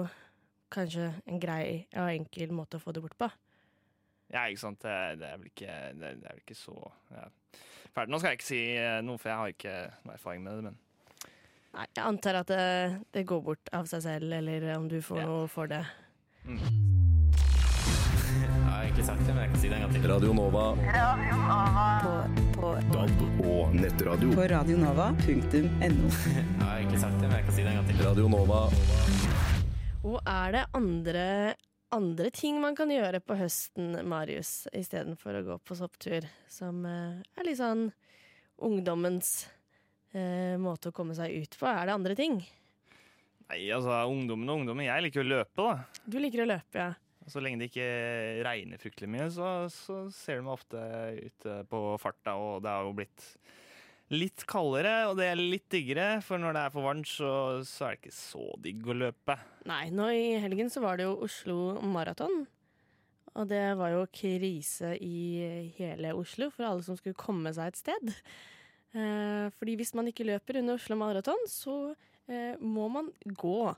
kanskje 0.76 1.12
en 1.30 1.42
grei 1.42 1.66
og 1.96 2.10
enkel 2.10 2.54
måte 2.56 2.80
å 2.80 2.84
få 2.84 2.96
det 2.96 3.04
bort 3.06 3.18
på. 3.20 3.30
Ja, 4.34 4.48
ikke 4.48 4.64
sant. 4.64 4.82
Det, 4.82 5.20
det, 5.22 5.30
er, 5.30 5.38
vel 5.42 5.52
ikke, 5.52 5.74
det, 6.00 6.16
det 6.22 6.30
er 6.30 6.34
vel 6.34 6.46
ikke 6.46 6.58
så 6.58 6.78
ja. 7.14 7.28
Ferdig. 7.96 8.12
Nå 8.12 8.18
skal 8.20 8.34
jeg 8.34 8.42
ikke 8.42 8.50
si 8.50 8.64
eh, 8.76 9.02
noe, 9.06 9.18
for 9.22 9.32
jeg 9.32 9.40
har 9.40 9.54
ikke 9.54 9.76
noe 10.04 10.18
erfaring 10.18 10.44
med 10.44 10.58
det. 10.58 10.72
Men 10.72 10.82
Nei, 11.76 11.84
jeg 11.92 12.06
antar 12.08 12.38
at 12.40 12.48
det, 12.48 13.04
det 13.12 13.26
går 13.28 13.42
bort 13.44 13.68
av 13.76 13.84
seg 13.92 14.00
selv, 14.06 14.32
eller 14.38 14.64
om 14.78 14.86
du 14.88 15.02
får 15.04 15.26
noe 15.28 15.48
for 15.52 15.68
det. 15.68 15.82
Jeg 16.46 16.56
har 18.64 18.86
egentlig 18.86 19.06
sagt 19.08 19.24
det, 19.26 19.34
men 19.34 19.42
jeg 19.44 19.50
kan 19.52 19.60
si 19.60 19.68
det 19.72 19.78
en 19.78 19.84
gang 19.84 19.94
til. 19.96 20.04
Radio 20.12 20.32
Nova. 20.38 20.66
Radio 20.96 21.36
Nova. 21.42 21.88
På, 22.56 22.68
DAB 22.94 23.20
og 23.44 23.76
nettradio. 23.76 24.28
på 24.36 24.44
radionova.no. 24.54 26.06
Jeg 26.32 26.64
har 26.64 26.76
egentlig 26.80 27.02
sagt 27.04 27.18
det, 27.20 27.28
men 27.28 27.36
jeg 27.36 27.46
kan 27.50 27.56
si 27.58 27.62
det 27.66 27.72
en 27.74 27.78
gang 27.82 27.90
til. 27.92 27.98
Radio 28.08 28.26
Nova. 28.32 28.60
Og 30.06 30.18
er 30.22 30.48
det 30.56 30.64
andre, 30.80 31.26
andre 31.96 32.30
ting 32.36 32.60
man 32.62 32.76
kan 32.78 32.92
gjøre 32.92 33.22
på 33.24 33.38
høsten, 33.40 33.96
Marius, 34.08 34.66
istedenfor 34.76 35.40
å 35.40 35.46
gå 35.48 35.58
på 35.64 35.78
sopptur, 35.80 36.28
som 36.52 36.84
eh, 36.90 37.24
er 37.40 37.48
litt 37.48 37.62
sånn 37.62 37.88
ungdommens 38.66 39.48
eh, 40.14 40.56
måte 40.62 40.92
å 40.92 40.96
komme 40.96 41.16
seg 41.18 41.34
ut 41.42 41.58
på? 41.60 41.68
Er 41.72 41.88
det 41.88 41.98
andre 41.98 42.20
ting? 42.20 42.40
nei, 43.50 43.66
altså, 43.74 43.94
ungdommen 44.10 44.50
og 44.50 44.62
ungdommen. 44.62 44.88
Jeg 44.88 45.06
liker 45.06 45.24
å 45.24 45.30
løpe, 45.30 45.66
da. 45.66 46.06
Du 46.06 46.20
liker 46.22 46.46
å 46.46 46.50
løpe, 46.50 46.82
ja. 46.82 46.94
Så 47.26 47.42
lenge 47.42 47.64
det 47.64 47.72
ikke 47.72 47.86
regner 48.46 48.82
fryktelig 48.82 49.10
mye, 49.10 49.30
så, 49.34 49.52
så 49.74 50.04
ser 50.14 50.40
du 50.40 50.46
meg 50.46 50.60
ofte 50.60 50.82
ute 51.18 51.56
på 51.72 51.80
farta, 52.02 52.36
og 52.38 52.60
det 52.62 52.74
har 52.74 52.86
jo 52.86 52.94
blitt 53.00 53.26
litt 54.14 54.44
kaldere, 54.50 55.08
og 55.10 55.16
det 55.18 55.30
er 55.32 55.40
litt 55.40 55.66
diggere, 55.74 56.20
for 56.26 56.42
når 56.42 56.56
det 56.56 56.64
er 56.64 56.74
for 56.74 56.86
varmt, 56.86 57.10
så, 57.10 57.30
så 57.66 57.88
er 57.88 57.96
det 57.96 58.02
ikke 58.04 58.18
så 58.18 58.50
digg 58.62 58.90
å 58.92 58.98
løpe. 58.98 59.38
Nei, 59.70 59.86
nå 59.94 60.10
i 60.14 60.28
helgen 60.44 60.70
så 60.74 60.84
var 60.84 61.00
det 61.00 61.08
jo 61.08 61.16
Oslo 61.26 61.58
Maraton. 61.82 62.44
Og 63.36 63.48
det 63.50 63.64
var 63.76 63.92
jo 63.92 64.06
krise 64.16 64.94
i 65.04 65.72
hele 65.76 66.14
Oslo 66.16 66.48
for 66.54 66.68
alle 66.68 66.86
som 66.86 66.96
skulle 67.00 67.18
komme 67.20 67.52
seg 67.56 67.74
et 67.74 67.82
sted. 67.82 68.14
Eh, 68.96 69.48
fordi 69.58 69.76
hvis 69.76 69.92
man 69.98 70.08
ikke 70.08 70.28
løper 70.28 70.62
under 70.62 70.78
Oslo 70.80 70.96
Maraton, 71.00 71.42
så 71.52 71.96
eh, 72.30 72.56
må 72.62 72.88
man 72.94 73.12
gå. 73.26 73.74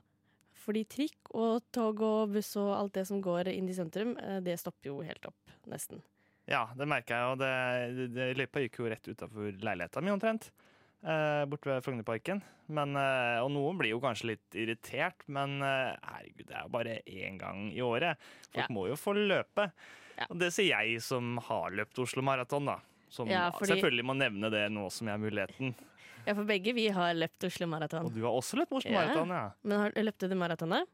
Fordi 0.58 0.84
trikk 0.90 1.32
og 1.34 1.64
tog 1.74 2.04
og 2.04 2.36
buss 2.36 2.52
og 2.60 2.70
alt 2.76 2.94
det 3.00 3.08
som 3.08 3.22
går 3.24 3.50
inn 3.54 3.70
i 3.70 3.74
sentrum, 3.74 4.14
eh, 4.22 4.38
det 4.46 4.60
stopper 4.62 4.92
jo 4.92 5.00
helt 5.02 5.26
opp, 5.26 5.56
nesten. 5.70 6.04
Ja, 6.48 6.62
det 6.78 6.86
merker 6.88 7.12
jeg, 7.14 7.32
og 7.34 7.40
det, 7.42 7.52
det, 7.98 8.06
det, 8.16 8.26
løypa 8.38 8.62
gikk 8.64 8.78
jo 8.80 8.88
rett 8.88 9.08
utafor 9.12 9.50
leiligheta 9.60 10.00
mi 10.00 10.12
omtrent. 10.14 10.48
Eh, 11.04 11.42
borte 11.46 11.68
ved 11.70 11.84
Frognerparken. 11.84 12.40
Men, 12.74 12.96
eh, 12.98 13.38
og 13.44 13.50
noen 13.54 13.78
blir 13.80 13.92
jo 13.92 14.00
kanskje 14.02 14.32
litt 14.32 14.56
irritert, 14.58 15.22
men 15.30 15.58
eh, 15.62 15.92
herregud, 16.08 16.46
det 16.48 16.56
er 16.56 16.64
jo 16.64 16.72
bare 16.74 16.96
én 17.04 17.36
gang 17.40 17.68
i 17.72 17.82
året. 17.84 18.16
Folk 18.48 18.64
Ja. 18.64 18.72
må 18.74 18.86
jo 18.88 18.96
få 18.98 19.14
løpe. 19.14 19.68
Og 20.28 20.38
det 20.40 20.48
sier 20.56 20.72
jeg 20.72 21.02
som 21.04 21.36
har 21.46 21.70
løpt 21.70 22.00
Oslo 22.02 22.24
Maraton, 22.26 22.64
da. 22.66 22.78
Som 23.08 23.28
Ja, 23.30 23.50
fordi- 23.50 23.76
selvfølgelig 23.76 24.04
må 24.04 24.16
nevne 24.18 24.50
det 24.50 24.64
nå 24.72 24.88
som 24.90 25.06
jeg 25.06 25.14
har 25.18 25.22
muligheten. 25.22 25.74
Ja, 26.26 26.34
for 26.34 26.44
begge 26.44 26.74
vi 26.74 26.88
har 26.88 27.14
løpt 27.14 27.44
Oslo 27.44 27.66
Maraton. 27.66 28.04
Og 28.04 28.12
du 28.12 28.22
har 28.24 28.32
også 28.32 28.56
løpt 28.58 28.72
Oslo 28.72 28.90
Maraton, 28.92 29.28
ja. 29.28 29.50
Men 29.62 29.78
har, 29.80 29.90
løpte 29.92 30.28
du 30.28 30.34
maratonet? 30.34 30.88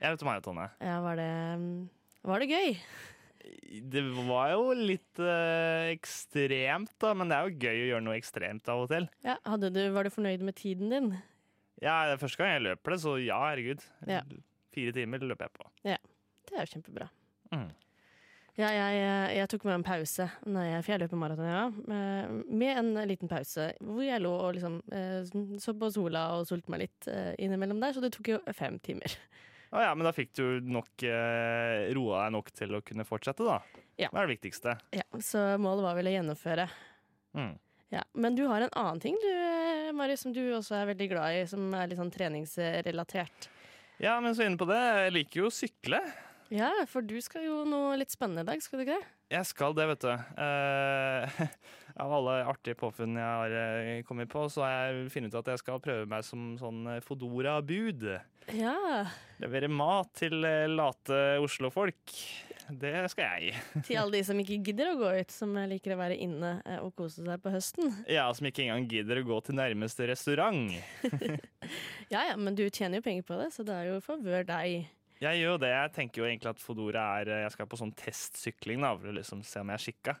Jeg 0.00 0.10
løpte 0.12 0.24
maratonet. 0.26 0.70
Ja, 0.80 1.00
var 1.00 1.16
det, 1.16 1.88
var 2.24 2.40
det 2.40 2.48
gøy? 2.50 2.76
Det 3.92 4.02
var 4.26 4.50
jo 4.54 4.74
litt 4.74 5.20
øh, 5.22 5.92
ekstremt, 5.92 6.92
da, 7.02 7.12
men 7.18 7.30
det 7.30 7.36
er 7.38 7.46
jo 7.46 7.64
gøy 7.66 7.80
å 7.84 7.88
gjøre 7.92 8.04
noe 8.06 8.18
ekstremt 8.18 8.70
av 8.72 8.84
og 8.84 8.92
til. 8.92 9.08
Ja, 9.26 9.38
du, 9.62 9.80
var 9.94 10.06
du 10.06 10.14
fornøyd 10.14 10.44
med 10.46 10.58
tiden 10.58 10.92
din? 10.92 11.10
Ja, 11.82 12.06
det 12.08 12.16
er 12.16 12.22
første 12.22 12.40
gang 12.40 12.54
jeg 12.54 12.66
løper 12.70 12.94
det, 12.94 13.00
så 13.04 13.16
ja, 13.20 13.40
herregud. 13.50 13.82
Ja. 14.08 14.22
Fire 14.74 14.94
timer 14.96 15.24
løper 15.24 15.48
jeg 15.48 15.56
på. 15.58 15.68
Ja, 15.86 15.98
det 16.48 16.56
er 16.56 16.64
jo 16.64 16.72
kjempebra. 16.76 17.10
Mm. 17.52 17.68
Ja, 18.56 18.70
jeg, 18.72 19.00
jeg 19.36 19.48
tok 19.52 19.66
meg 19.68 19.74
en 19.76 19.84
pause, 19.84 20.26
Nei, 20.48 20.70
for 20.80 20.94
jeg 20.94 21.02
løper 21.02 21.18
maraton, 21.20 21.48
ja. 21.50 21.64
Med, 21.90 22.38
med 22.48 22.78
en 22.80 22.92
liten 23.10 23.28
pause 23.28 23.68
hvor 23.84 24.00
jeg 24.00 24.22
lå 24.24 24.32
og 24.32 24.54
liksom 24.56 24.78
eh, 24.96 25.28
så 25.60 25.74
på 25.76 25.90
sola 25.92 26.22
og 26.38 26.46
solte 26.48 26.72
meg 26.72 26.86
litt 26.86 27.08
eh, 27.12 27.34
innimellom 27.44 27.82
der, 27.84 27.92
så 27.92 28.00
det 28.00 28.14
tok 28.16 28.32
jo 28.32 28.38
fem 28.56 28.80
timer. 28.80 29.12
Å 29.74 29.82
ja, 29.82 29.92
men 29.98 30.06
da 30.06 30.12
fikk 30.14 30.30
du 30.38 30.44
nok 30.62 31.02
eh, 31.08 31.88
roa 31.96 32.24
deg 32.24 32.34
nok 32.36 32.50
til 32.54 32.76
å 32.78 32.82
kunne 32.86 33.06
fortsette, 33.08 33.42
da. 33.46 33.58
Ja. 33.98 34.10
Det 34.12 34.20
er 34.20 34.28
det 34.28 34.36
viktigste. 34.36 34.76
Ja, 34.94 35.06
Så 35.24 35.42
målet 35.62 35.86
var 35.88 35.96
vel 35.98 36.10
å 36.10 36.14
gjennomføre. 36.14 36.68
Mm. 37.36 37.54
Ja, 37.94 38.02
Men 38.14 38.34
du 38.38 38.44
har 38.50 38.64
en 38.64 38.72
annen 38.78 39.00
ting 39.02 39.18
du, 39.22 39.28
eh, 39.30 39.90
Marius, 39.96 40.22
som 40.26 40.32
du 40.34 40.42
også 40.56 40.78
er 40.80 40.88
veldig 40.92 41.08
glad 41.10 41.40
i, 41.40 41.42
som 41.50 41.66
er 41.74 41.90
litt 41.90 41.98
sånn 42.00 42.12
treningsrelatert. 42.14 43.48
Ja, 44.02 44.18
men 44.20 44.34
så 44.36 44.44
inne 44.44 44.58
på 44.60 44.66
det, 44.68 44.78
jeg 44.78 45.14
liker 45.16 45.42
jo 45.44 45.50
å 45.50 45.54
sykle. 45.54 46.00
Ja, 46.52 46.70
for 46.86 47.02
du 47.02 47.16
skal 47.24 47.46
jo 47.46 47.62
noe 47.66 47.96
litt 47.98 48.12
spennende 48.14 48.44
i 48.44 48.50
dag, 48.50 48.60
skal 48.62 48.78
du 48.78 48.84
ikke 48.86 48.98
det? 49.00 49.08
Jeg 49.34 49.48
skal 49.48 49.74
det, 49.74 49.86
vet 49.90 50.04
du. 50.04 50.12
Eh, 50.44 51.40
av 52.02 52.12
alle 52.12 52.40
artige 52.44 52.76
påfunn 52.78 53.16
jeg 53.16 53.24
har 53.24 53.52
eh, 53.56 54.00
kommet 54.06 54.28
på, 54.32 54.44
så 54.52 54.64
har 54.64 54.74
jeg 54.90 55.12
funnet 55.14 55.32
ut 55.32 55.38
at 55.40 55.52
jeg 55.54 55.62
skal 55.62 55.82
prøve 55.82 56.08
meg 56.10 56.24
som 56.26 56.50
sånn 56.60 56.82
eh, 56.92 57.02
Fodora-bud. 57.04 58.04
Ja. 58.56 58.76
Levere 59.42 59.70
mat 59.72 60.12
til 60.20 60.44
eh, 60.44 60.66
late 60.68 61.38
Oslo-folk. 61.44 62.12
Det 62.66 62.92
skal 63.12 63.38
jeg. 63.38 63.62
Til 63.86 64.00
alle 64.00 64.18
de 64.18 64.22
som 64.26 64.38
ikke 64.42 64.58
gidder 64.66 64.90
å 64.90 64.98
gå 64.98 65.12
ut, 65.20 65.32
som 65.32 65.54
liker 65.70 65.94
å 65.94 66.00
være 66.00 66.16
inne 66.18 66.56
og 66.82 66.90
kose 66.98 67.22
seg 67.22 67.42
på 67.44 67.52
høsten. 67.54 67.92
Ja, 68.10 68.26
som 68.34 68.48
ikke 68.50 68.64
engang 68.64 68.88
gidder 68.90 69.20
å 69.20 69.26
gå 69.28 69.38
til 69.46 69.58
nærmeste 69.60 70.10
restaurant. 70.12 70.74
Ja 72.06 72.20
ja, 72.28 72.36
men 72.38 72.54
du 72.54 72.62
tjener 72.70 73.00
jo 73.00 73.02
penger 73.02 73.24
på 73.26 73.34
det, 73.40 73.48
så 73.50 73.64
det 73.66 73.74
er 73.74 73.88
jo 73.88 73.96
favør 74.04 74.44
deg. 74.46 74.84
Jeg 75.18 75.40
gjør 75.40 75.56
jo 75.56 75.62
det. 75.64 75.70
Jeg 75.72 75.92
tenker 75.96 76.20
jo 76.20 76.26
egentlig 76.28 76.50
at 76.52 76.60
Fodora 76.62 77.06
er 77.18 77.30
Jeg 77.40 77.54
skal 77.56 77.66
på 77.66 77.78
sånn 77.80 77.90
testsykling 77.98 78.84
da, 78.84 78.92
for 78.94 79.10
å 79.10 79.16
liksom 79.16 79.40
se 79.42 79.62
om 79.64 79.72
jeg 79.72 79.80
er 79.80 79.82
skikka. 79.82 80.14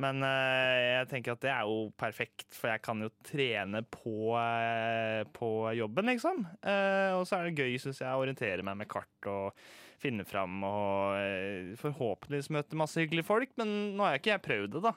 Men 0.00 0.24
eh, 0.24 0.78
jeg 1.02 1.08
tenker 1.10 1.34
at 1.34 1.42
det 1.44 1.50
er 1.52 1.68
jo 1.68 1.90
perfekt, 2.00 2.46
for 2.56 2.72
jeg 2.72 2.80
kan 2.84 3.02
jo 3.04 3.10
trene 3.28 3.82
på, 3.84 4.32
eh, 4.40 5.20
på 5.36 5.50
jobben, 5.76 6.08
liksom. 6.14 6.46
Eh, 6.64 7.12
og 7.12 7.26
så 7.28 7.38
er 7.38 7.50
det 7.50 7.60
gøy, 7.60 7.76
syns 7.82 8.00
jeg, 8.00 8.08
å 8.08 8.22
orientere 8.22 8.64
meg 8.64 8.78
med 8.80 8.88
kart 8.92 9.28
og 9.28 9.64
finne 10.02 10.24
fram 10.28 10.62
og 10.66 11.16
eh, 11.18 11.72
forhåpentligvis 11.80 12.50
møte 12.54 12.78
masse 12.78 12.98
hyggelige 13.02 13.26
folk. 13.28 13.52
Men 13.60 13.92
nå 13.96 14.02
har 14.06 14.16
jeg 14.16 14.24
ikke 14.24 14.34
jeg 14.36 14.46
prøvd 14.48 14.72
det, 14.76 14.82
da. 14.90 14.92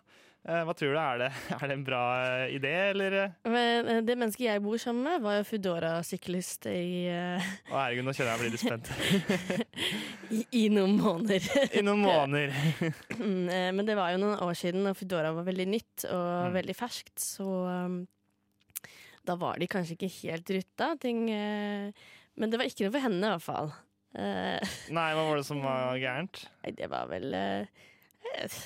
Eh, 0.46 0.60
hva 0.68 0.74
tror 0.78 0.92
du? 0.94 0.98
Er 1.02 1.22
det, 1.24 1.28
er 1.58 1.64
det 1.72 1.76
en 1.78 1.86
bra 1.88 2.02
eh, 2.22 2.52
idé, 2.54 2.72
eller? 2.92 3.16
Men 3.50 4.06
det 4.06 4.18
mennesket 4.18 4.46
jeg 4.46 4.62
bor 4.66 4.78
sammen 4.82 5.08
med, 5.08 5.24
var 5.26 5.40
jo 5.40 5.46
Foodora-syklist 5.50 6.68
i, 6.70 6.84
Å 7.10 7.74
herregud, 7.74 8.06
nå 8.06 8.14
kjenner 8.14 8.36
jeg 8.36 8.44
blir 8.44 8.54
litt 8.54 8.66
spent. 8.66 8.92
i, 10.36 10.42
i 10.62 10.66
noen 10.74 10.94
måneder. 11.02 11.48
I 11.80 11.86
noen 11.86 12.04
måneder. 12.06 12.54
Mm, 13.16 13.48
Men 13.78 13.86
det 13.88 13.96
var 13.98 14.12
jo 14.14 14.20
noen 14.22 14.42
år 14.44 14.54
siden, 14.60 14.86
og 14.90 14.98
Foodora 15.00 15.32
var 15.34 15.46
veldig 15.48 15.66
nytt 15.72 16.06
og 16.12 16.26
Mm. 16.46 16.54
veldig 16.60 16.76
ferskt, 16.78 17.16
så 17.22 17.46
um, 17.88 17.96
da 19.26 19.34
var 19.40 19.58
de 19.62 19.66
kanskje 19.72 19.96
ikke 19.96 20.10
helt 20.20 20.50
rutta. 20.54 20.92
Ting, 21.02 21.24
men 21.26 22.52
det 22.52 22.60
var 22.60 22.68
ikke 22.70 22.86
noe 22.86 22.94
for 22.94 23.02
henne, 23.08 23.24
i 23.26 23.32
hvert 23.34 23.46
fall. 23.46 23.72
Eh, 24.16 24.76
Nei, 24.96 25.10
hva 25.18 25.24
var 25.28 25.40
det 25.40 25.48
som 25.48 25.60
var 25.64 25.98
gærent? 26.04 26.46
Nei, 26.64 26.72
det 26.78 26.88
var 26.92 27.10
vel 27.12 27.34
eh, 27.36 27.88
eh, 28.36 28.60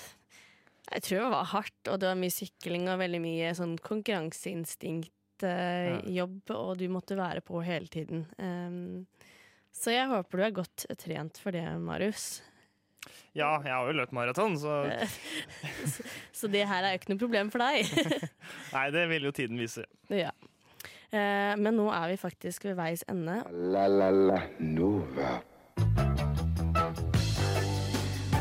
Jeg 0.91 1.05
tror 1.07 1.23
det 1.23 1.31
var 1.33 1.49
hardt, 1.55 1.79
og 1.89 2.01
det 2.01 2.11
var 2.11 2.19
mye 2.19 2.33
sykling 2.33 2.85
og 2.91 3.01
veldig 3.01 3.21
mye 3.23 3.53
sånn 3.57 3.77
konkurranseinstinkt 3.85 5.15
jobb, 5.39 6.51
og 6.51 6.73
du 6.81 6.89
måtte 6.91 7.15
være 7.15 7.39
på 7.45 7.61
hele 7.63 7.87
tiden. 7.87 8.25
Så 9.71 9.93
jeg 9.93 10.09
håper 10.11 10.35
du 10.35 10.43
er 10.43 10.55
godt 10.57 10.83
trent 10.99 11.39
for 11.39 11.55
det, 11.55 11.61
Marius. 11.79 12.41
Ja, 13.37 13.53
jeg 13.63 13.71
har 13.71 13.87
jo 13.87 13.93
løpt 13.95 14.11
maraton, 14.17 14.57
så 14.59 14.81
Så 16.41 16.49
det 16.51 16.65
her 16.67 16.83
er 16.83 16.91
jo 16.95 16.99
ikke 16.99 17.13
noe 17.13 17.21
problem 17.21 17.51
for 17.53 17.63
deg. 17.63 17.87
Nei, 18.75 18.83
det 18.91 19.05
vil 19.13 19.29
jo 19.29 19.31
tiden 19.39 19.61
vise. 19.61 19.85
ja. 20.11 20.33
Eh, 21.11 21.55
Men 21.57 21.73
nå 21.79 21.87
er 21.93 22.11
vi 22.13 22.19
faktisk 22.21 22.67
ved 22.69 22.77
veis 22.77 23.03
ende. 23.09 23.41
La 23.73 23.87
la 23.89 24.09
la 24.13 24.41
Nova. 24.59 25.39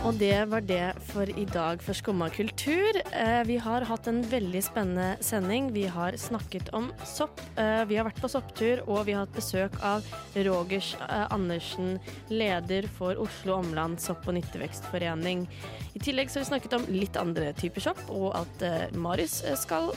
Og 0.07 0.15
det 0.17 0.37
var 0.49 0.63
det 0.65 0.95
for 1.11 1.29
i 1.29 1.45
dag 1.51 1.83
for 1.85 1.93
Skumma 1.97 2.29
kultur. 2.33 2.97
Eh, 3.13 3.43
Vi 3.45 3.57
har 3.61 3.85
hatt 3.85 4.07
en 4.09 4.23
veldig 4.23 4.61
spennende 4.65 5.17
sending. 5.21 5.73
Vi 5.75 5.85
har 5.91 6.13
snakket 6.17 6.71
om 6.73 6.93
sopp. 7.05 7.41
Eh, 7.59 7.85
Vi 7.85 7.97
har 7.97 8.05
vært 8.07 8.21
på 8.23 8.29
sopptur, 8.31 8.85
og 8.89 9.05
vi 9.07 9.13
har 9.13 9.27
hatt 9.27 9.35
besøk 9.35 9.73
av 9.83 10.05
Rogers 10.37 10.95
Andersen, 11.31 11.99
leder 12.31 12.87
for 12.89 13.15
Oslo 13.17 13.59
Omland 13.59 13.99
sopp- 13.99 14.29
og 14.29 14.35
nyttevekstforening. 14.35 15.47
I 15.95 15.99
tillegg 15.99 16.29
så 16.31 16.39
har 16.41 16.45
vi 16.45 16.53
snakket 16.53 16.73
om 16.79 16.87
litt 16.95 17.17
andre 17.17 17.53
typer 17.53 17.81
sopp, 17.81 18.01
og 18.11 18.35
at 18.37 18.95
Marius 18.95 19.43
skal 19.57 19.93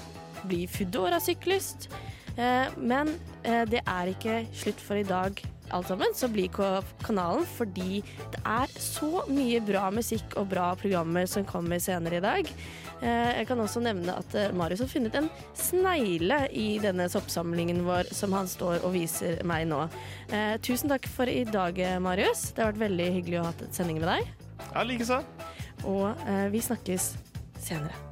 bli 0.48 0.66
Foodora-syklist. 0.68 1.88
Eh, 2.38 2.68
Men 2.78 3.16
eh, 3.44 3.66
det 3.70 3.82
er 3.88 4.12
ikke 4.14 4.44
slutt 4.56 4.80
for 4.84 4.96
i 5.02 5.04
dag 5.08 5.42
alt 5.72 5.88
sammen, 5.88 6.12
så 6.14 6.28
bli 6.28 6.50
på 6.52 6.66
kanalen 7.06 7.46
fordi 7.48 8.02
det 8.34 8.42
er 8.44 8.68
så 8.76 9.22
mye 9.32 9.62
bra 9.64 9.86
musikk 9.96 10.34
og 10.42 10.50
bra 10.52 10.74
programmer 10.76 11.24
som 11.32 11.46
kommer 11.48 11.80
senere 11.80 12.18
i 12.20 12.24
dag. 12.26 12.50
Eh, 13.02 13.40
Jeg 13.40 13.48
kan 13.48 13.60
også 13.64 13.80
nevne 13.82 14.18
at 14.20 14.36
Marius 14.54 14.84
har 14.84 14.92
funnet 14.92 15.16
en 15.16 15.30
snegle 15.56 16.42
i 16.52 16.78
denne 16.84 17.08
soppsamlingen 17.10 17.86
vår, 17.88 18.12
som 18.14 18.36
han 18.36 18.52
står 18.52 18.84
og 18.84 18.92
viser 18.98 19.40
meg 19.48 19.68
nå. 19.72 19.86
Eh, 20.30 20.58
Tusen 20.60 20.92
takk 20.92 21.08
for 21.08 21.32
i 21.32 21.46
dag, 21.48 21.80
Marius. 22.04 22.52
Det 22.52 22.66
har 22.66 22.74
vært 22.74 22.84
veldig 22.90 23.10
hyggelig 23.22 23.40
å 23.40 23.48
ha 23.48 23.54
hatt 23.54 23.64
et 23.70 23.74
sending 23.80 24.04
med 24.04 24.12
deg. 24.12 24.28
Ja, 24.76 24.84
likeså. 24.84 25.24
Og 25.88 26.12
eh, 26.28 26.50
vi 26.54 26.60
snakkes 26.68 27.14
senere. 27.64 28.11